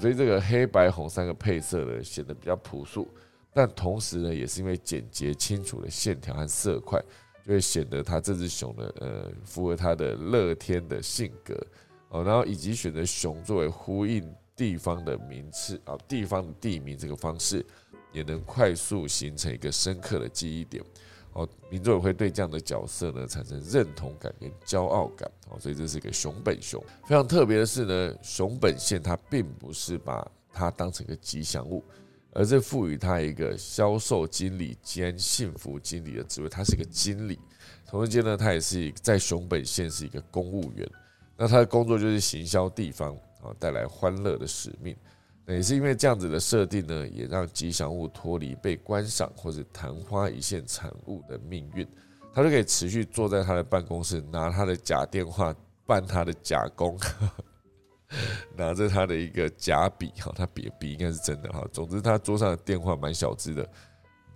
[0.00, 3.08] 所以这个黑白红三个配色呢，显得比较朴素，
[3.52, 7.00] 但同时呢，也是因为简洁清楚的线条和色块。
[7.46, 11.54] 就会显得它这只熊呢，呃，符合它的乐天的性格
[12.08, 14.26] 哦，然后以及选择熊作为呼应
[14.56, 17.64] 地方的名次啊，地方的地名这个方式，
[18.12, 20.82] 也能快速形成一个深刻的记忆点
[21.34, 26.82] 哦，民众也会对这样的角色呢产生认同感跟骄傲感哦，所以这是一个熊本熊。
[27.04, 31.82] 非常特别的是呢，熊本县它并不是把它当成一个吉祥物。
[32.34, 37.38] 而是赋予他一个销售经理兼幸福经理的职位，他是一个经理，
[37.86, 40.86] 同时间呢，他也是在熊本县是一个公务员。
[41.36, 44.96] 那他的工作就是行销地方啊，带来欢乐的使命。
[45.46, 51.86] 那也是因为这样子的设定呢，也让吉祥物脱离被观赏或者昙花一现产物的命运，
[52.32, 55.54] 他就可以持续坐在他的办公室，拿他的假电话
[55.86, 56.98] 办他的假工。
[58.56, 61.66] 拿着他的一个假笔哈，他笔笔应该是真的哈。
[61.72, 63.68] 总之，他桌上的电话蛮小只的，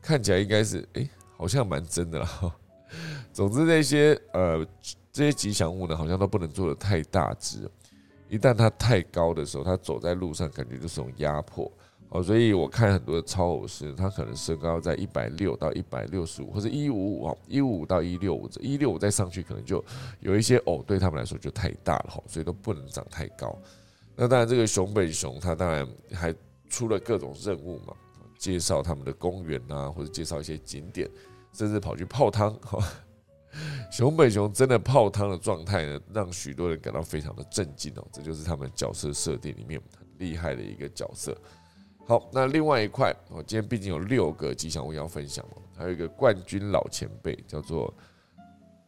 [0.01, 2.55] 看起来应该是哎，好像蛮真的哈。
[3.33, 4.67] 总之，那些呃
[5.13, 7.71] 这些吉祥物呢，好像都不能做的太大只，
[8.29, 11.71] 一旦它太高的时候，他走在路上感觉就是种压迫。
[12.11, 19.85] 哦，所以我看很多的超偶师，他可能身高在一百六到一百六十五，或者一五五啊，一五五到一六五，一六五再上去，可能就
[20.21, 23.55] 有一些偶对他们来说就太大了哈，所以都不能长太高。
[24.17, 26.35] 那当然，这个熊本熊他当然还
[26.69, 27.95] 出了各种任务嘛，
[28.39, 31.09] 介绍他们的公园啊，或者介绍一些景点，
[31.53, 32.83] 甚至跑去泡汤哈。
[33.91, 38.07] 熊本熊真的泡汤的状态呢，让许多人感到非常的震惊哦。
[38.13, 41.37] 这就是他们角色设定里面很厉害的一个角色。
[42.09, 47.93] 好，那另外一块，我今天毕竟有六个吉祥物要分享嘛，还有一个冠军老前辈叫做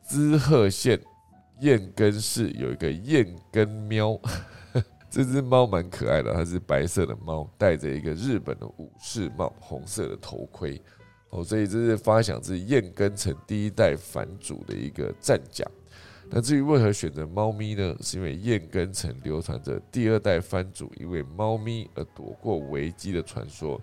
[0.03, 0.99] 滋贺县
[1.61, 4.19] 燕根市有一个燕根喵，
[5.11, 10.81] 这只猫蛮可爱的，它是白色的猫，戴着一个日本的武士帽，红色的头盔，
[11.29, 15.63] 哦，所以这是发祥自燕根城第一代藩主的一个战甲。
[16.33, 17.97] 那至于为何选择猫咪呢？
[18.01, 23.81] 是因为燕根城流传着第二代藩主因为猫咪而躲过危机的传说。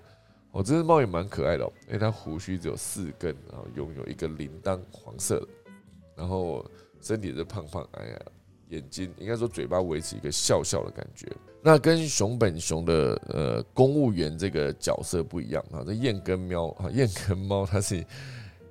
[0.51, 5.47] 哦，这只猫也蛮可爱的哦，因为它胡须只有四根，然后拥有一个铃铛，黄色的，
[6.15, 6.65] 然后
[7.01, 8.19] 身体是胖胖哎呀，
[8.69, 11.27] 眼睛应该说嘴巴维持一个笑笑的感觉。
[11.61, 18.03] 那跟熊本熊的呃公务员这个角色不一样啊，这燕根喵啊，燕根猫它是。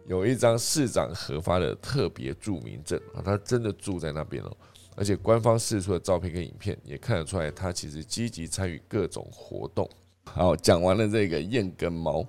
[0.07, 4.57] 有一张市长核发的特别住民证啊，他真的住在那边哦，
[4.94, 9.88] 而且官方释出的照片跟影片也看得出来，他其实积极参与各种活动。
[10.24, 12.24] 好，讲完了这个燕跟猫，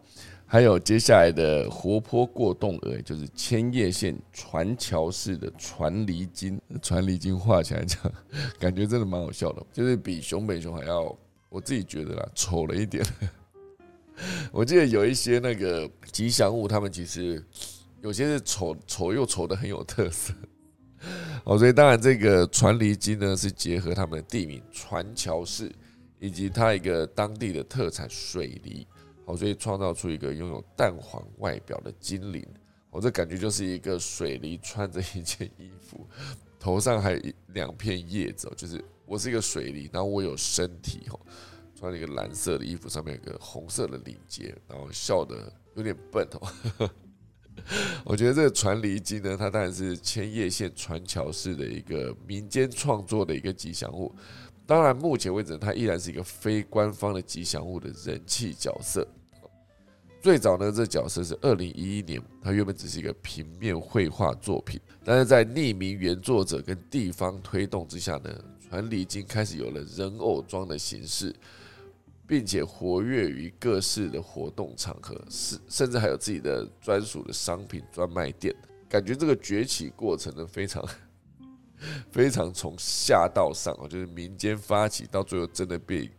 [0.45, 6.59] 还有接下来的活泼过动儿，就是千叶县船桥市的传离金。
[6.81, 7.99] 传离金画起来讲，
[8.59, 11.15] 感觉真的蛮好笑的，就是比熊本熊还要，
[11.49, 13.05] 我自己觉得啦，丑了一点。
[14.51, 17.43] 我记得有一些那个吉祥物，他们其实
[18.01, 20.33] 有些是丑丑又丑的很有特色。
[21.45, 25.71] 哦，所以当然这个传离金呢是结合他们的地名船桥市
[26.19, 28.85] 以及它一个当地的特产水梨。
[29.25, 32.45] 哦，所以创造出一个拥有淡黄外表的精灵
[32.89, 36.07] 我，这感觉就是一个水梨穿着一件衣服，
[36.57, 41.19] 头上还有两片叶子，就是我是一个水梨，然后我有身体哦。
[41.77, 46.89] 穿了一个蓝色的衣服，上面有个红色的领结，然后笑得有点笨哦。
[48.03, 54.13] 我觉得这个传离金呢，它当然是千叶县船桥市的一个民间创作的一个吉祥物。
[54.65, 59.07] 当然，目前为止它依然是一个非官方的吉祥物的人气角色。
[60.19, 68.29] 最早呢，这角色是二零一一年，它原本只是一个平面绘画作品，但是在匿名原作者跟地方推动之下呢，
[68.67, 71.33] 传离经开始有了人偶装的形式，
[72.27, 78.55] 并且活跃于各式的活动场合，是甚至还有自己的专属的商品专卖店。
[78.89, 80.87] 感觉这个崛起过程呢， 非常
[82.11, 86.11] 非常从下到上啊，就是民间发起，到最后真的被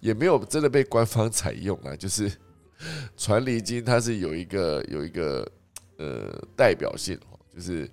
[0.00, 2.32] 也没有真的被官方采用啊，就是。
[3.16, 5.44] 传离经它是有一个有一个
[5.96, 7.18] 呃代表性
[7.52, 7.90] 就是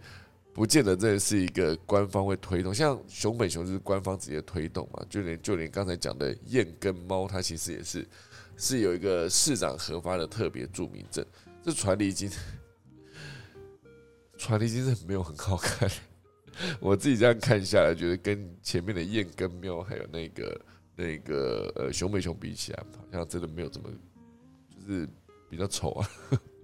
[0.56, 8.08] 不见得这是一个官方会推动，像熊本熊就是官方直接推动嘛，就连就连刚才讲的燕跟猫，它其实也是
[8.56, 11.26] 是有一个市长核发的特别著名证。
[11.62, 12.32] 这传离经，
[14.40, 15.92] 传离经是没有很好看，
[16.80, 20.62] 我自己这样看下来，觉得跟前面的燕跟喵还有那个
[20.96, 23.90] 那个呃熊本熊比起来，好像真的没有这么
[24.70, 24.94] 就。
[24.94, 25.06] 是
[25.50, 26.10] 比较丑啊，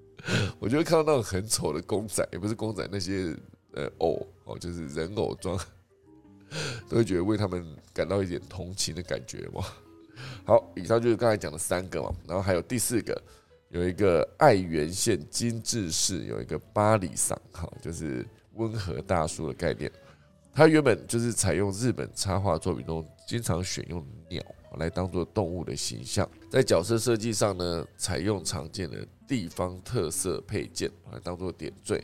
[0.60, 3.36] 我就会看到那种很丑的公仔，也不是公仔，那些
[3.74, 5.58] 呃偶 哦，就是人偶装，
[6.90, 9.64] 都会觉得为他们感到一点同情的感觉嘛。
[10.46, 13.22] 好，以上就是刚才讲的三个嘛，然后还有第四个，
[13.70, 19.92] 有一个爱媛县精致市有一个巴里桑，哈，就是温和大叔的概念。
[20.54, 24.44] 它原本就是采用日本插画作品中经常选用鸟。
[24.78, 32.02] 来当做动物的形象，在角色设计上呢，采用常见的地方特色配件来当做点缀。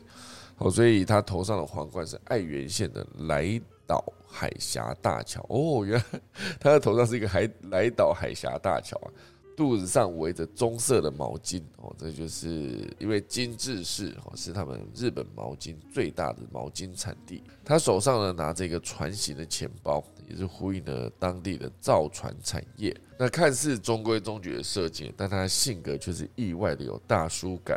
[0.58, 5.44] 哦，所以他头上的皇冠是爱媛县的来岛海峡大桥。
[5.48, 6.20] 哦，原来
[6.60, 9.10] 他的头上是一个海来岛海峡大桥啊。
[9.56, 17.42] 肚子上围着棕色的毛巾哦，这就是因为金致市哦是他们日本毛巾最大的毛巾产地。
[17.64, 22.96] 他手上呢拿着一个船形的钱包，也是呼应了当地的造船产业。
[23.18, 27.76] 那看似中规中矩的设计，但他的性格却是意外的有大叔感。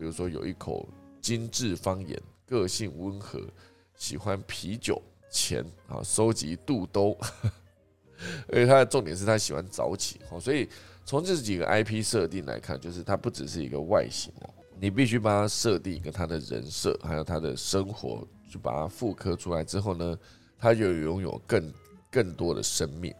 [0.00, 0.88] 比如说有一口
[1.26, 3.40] 精致方言，个性温和，
[3.96, 7.18] 喜欢啤酒、钱啊，收集肚兜。
[8.48, 10.68] 而且他的重点是他喜欢早起哦，所以。
[11.08, 14.50] 从这几个 IP 设定来看，就是他不只是一个外形哦，
[14.80, 20.18] 你必须帮他设定一个它的人设，还有他的生活，就把它复刻出来之后呢，
[20.58, 21.72] 他就拥有更
[22.10, 23.14] 更多的生命。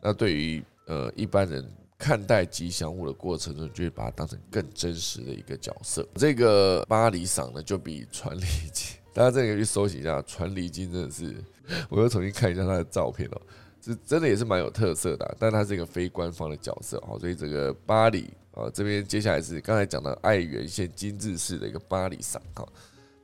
[0.00, 1.68] 那对于呃一般人
[2.02, 6.04] 看待吉祥物的过程中，就会把它当成更真实的一个角色。
[6.16, 8.42] 这个巴黎赏呢，就比传离
[8.72, 11.32] 金，大家这个去搜集一下，传离金真的是，
[11.88, 13.40] 我又重新看一下他的照片哦。
[13.80, 22.66] 是真的也是蛮有特色的，但它是一个非官方的角色哦，所以这个巴黎啊这边接下来是刚才讲的爱媛县金治市的一个巴黎赏哈，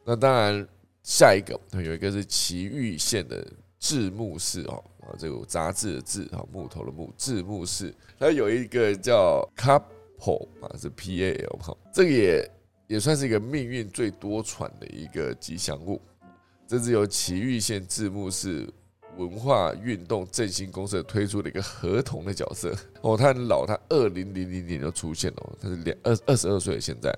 [0.04, 0.64] 那当然
[1.02, 3.44] 下一个有一个是岐玉县的
[3.80, 12.50] 志木市哦啊这个杂志的志啊木头的木志木市，它有一个叫 Couple 啊是 P A L 哈，这个也
[12.86, 16.00] 也算是一个命运最多舛的一个吉祥物，
[16.66, 18.68] 这是由岐玉县字幕市。
[19.16, 22.72] 文化运动振兴公社推出的一个合同的角色。
[23.00, 27.12] 哦，他很老，他二零零零年就出现了，他是两二二十二岁，现在。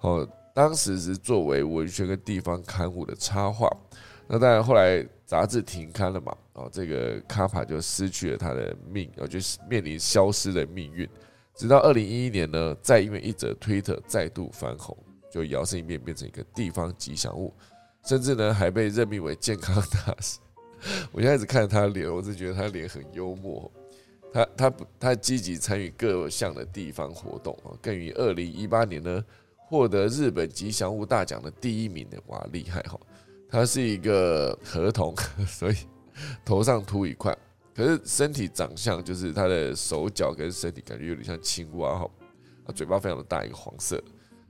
[0.00, 3.70] 哦，当时是作为文学跟地方刊物的插画，
[4.26, 11.08] 那当然后来杂志停刊了嘛，哦，这个卡帕就失去了他的命，哦，就是面临消失的命运，
[11.54, 14.96] 直到二零一一年呢，再因为一则推特再度翻红，
[15.30, 17.52] 就摇身一变变成一个地方吉祥物，
[18.04, 20.38] 甚至呢还被任命为健康大使。
[21.12, 23.70] 我现在只看着他的脸，我是觉得他脸很幽默。
[24.32, 29.24] 他他他积极参与各项的地方活动啊，更于二零一八年呢
[29.56, 32.98] 获得日本吉祥物大奖的第一名的哇，厉害哈！
[33.54, 35.14] 他是一个合同，
[35.46, 35.76] 所以
[36.44, 37.32] 头上秃一块，
[37.72, 42.10] 可是身体长相就是他的手脚跟身体感觉有点像青蛙哈，
[42.66, 44.02] 啊，嘴巴非常的大，一个黄色。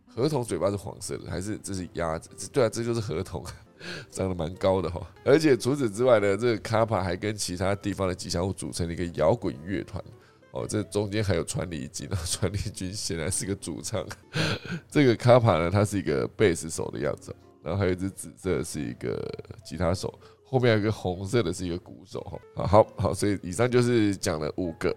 [0.06, 2.30] 合同嘴巴是黄色的，还是这是鸭子？
[2.50, 3.44] 对啊，这就是合同。
[4.10, 10.02] 长得蛮高的哈，而且除此之外呢，这个卡帕还跟其他地方的吉祥物组成了一个摇滚乐团
[10.52, 10.66] 哦。
[10.66, 14.02] 这中间还有传礼金， 传礼君显然是个主唱。
[14.90, 19.18] 这个卡帕呢，他是一个贝斯手的样子，然后还有一只紫色是一个
[19.64, 20.12] 吉他手，
[20.44, 22.20] 后面有一个红色的是一个鼓手
[22.54, 22.66] 哈。
[22.66, 24.94] 好好，所以以上就是讲了五个，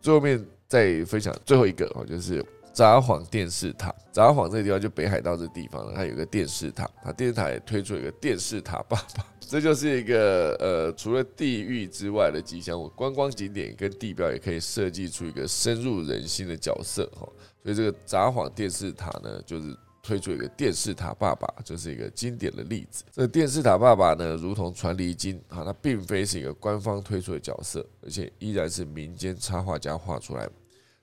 [0.00, 2.44] 最后面再分享最后一个哦，就是。
[2.74, 17.20] 札幌电视塔，札幌这个地方就北海道这地方呢，它有个电视塔，它电视塔也推出一个电视塔爸爸，这就是一个呃，除了地域之外的吉祥物，观光景点跟地标也可以设计出一个深入人心的角色哈。
[17.62, 19.68] 所以这个札幌电视塔呢，就是
[20.04, 23.02] 推出一个电视塔爸爸，就是一个经典的例子。
[23.10, 30.46] 这电视塔爸爸呢，如同传离经啊，它并非是一个官方推出的角色，而且依然是民间插画家画出来。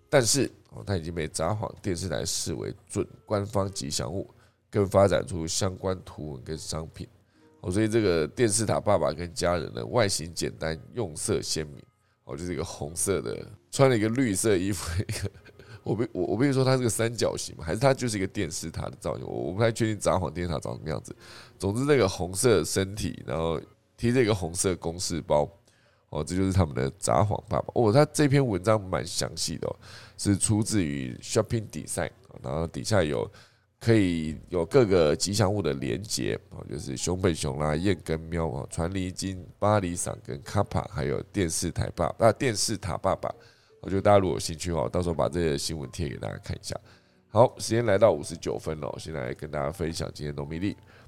[0.08, 4.30] 但是哦，它已经被札幌电视台视为准官方吉祥物，
[4.70, 7.08] 更发展出相关图文跟商品。
[7.62, 11.84] 哦，所以这个电视塔爸爸跟家人呢，外形简单，用色鲜明。
[12.26, 13.36] 哦，就是一个红色的，
[13.72, 15.32] 穿了一个绿色衣服，一个
[15.84, 19.26] 我不我我不是说它是个三角形嘛，还是它就是一个电视塔的造型？
[19.26, 21.16] 我我不太确定札幌电视塔长什么样子。
[21.58, 23.60] 总之，那个红色身体，然后
[23.98, 25.50] 提着一个红色公事包，
[26.10, 27.66] 哦，这就是他们的札幌爸爸。
[27.76, 29.76] 哦，他这篇文章蛮详细的，哦
[30.18, 32.12] 是出自于 Shopping Design，
[32.42, 33.30] 然后底下有。
[33.84, 43.34] 可以有各个吉祥物的连接啊，就是熊本熊啦、燕跟喵啊、传离金、巴黎伞跟卡帕，还有电视台爸啊、电视塔爸爸。
[43.82, 46.80] 我觉得大家如果有兴趣的话，到时候把这些新闻贴给大家看一下。
[47.30, 50.60] 好，时间来到五十九分了，现在跟大家分享今天农历。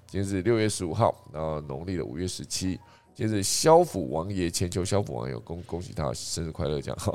[0.05, 2.79] 今天是六月十五号，然后农历的五月十七。
[3.15, 7.13] 今天是萧府王爷，千秋萧府王爷，恭恭喜他生日快乐，讲哈。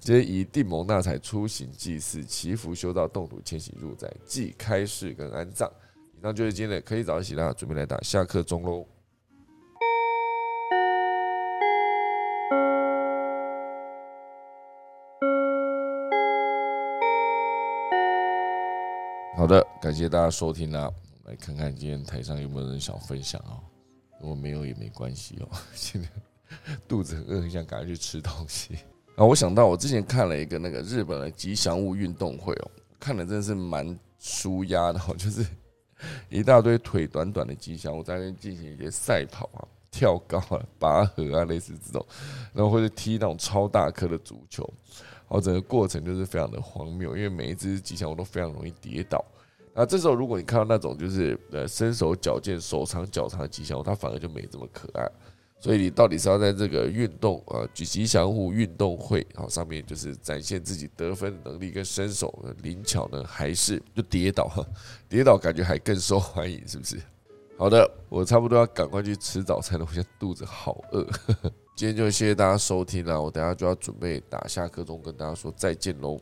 [0.00, 5.70] 今天以定蒙纳才出行祭祀祈福修道动土迁徙入宅祭开市跟安葬，
[6.18, 8.84] 以上就是今天的可以早起啦，准备来打下课钟喽。
[19.40, 20.92] 好的，感谢大家收听啦，
[21.24, 23.56] 来看看今天台上有没有人想分享哦。
[24.20, 26.06] 如果没有也没关系哦， 现在
[26.86, 28.74] 肚子很饿，很想赶快去吃东西。
[29.16, 32.70] 啊，我想到我之前看了一个那个日本的吉祥物运动会哦，
[33.00, 35.42] 看的真的是蛮舒压的哦， 就是
[36.28, 42.06] 一大堆腿短短的吉祥物在那边进行一些赛跑啊、跳高啊、拔河啊，类似这种，
[42.52, 44.70] 然后或者踢那种超大颗的足球，
[45.30, 49.24] 后整个过程就是非常的荒谬，因为每一只吉祥物都非常容易跌倒。
[49.72, 55.08] 那这时候如果你看到那种就是呃身手矫健、手长脚长的吉祥物，它反而就没这么可爱。
[55.60, 64.50] 所以你到底是要在这个运动啊举吉祥物运动会啊上面，就是展现自己得分能力跟身手灵巧呢，还是就跌倒？
[65.08, 66.98] 跌倒感觉还更受欢迎，是不是？
[67.58, 71.06] 好的，我差不多要赶快去吃早餐了，我现在肚子好饿。
[71.80, 76.20] 今天就谢谢大家收听了，我等下就要准备打下课钟，跟大家说再见喽。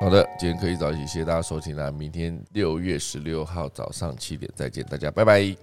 [0.00, 1.90] 好的，今天可以早起，谢谢大家收听啦。
[1.90, 5.56] 明天六月十六号早上七点再见，大家拜拜。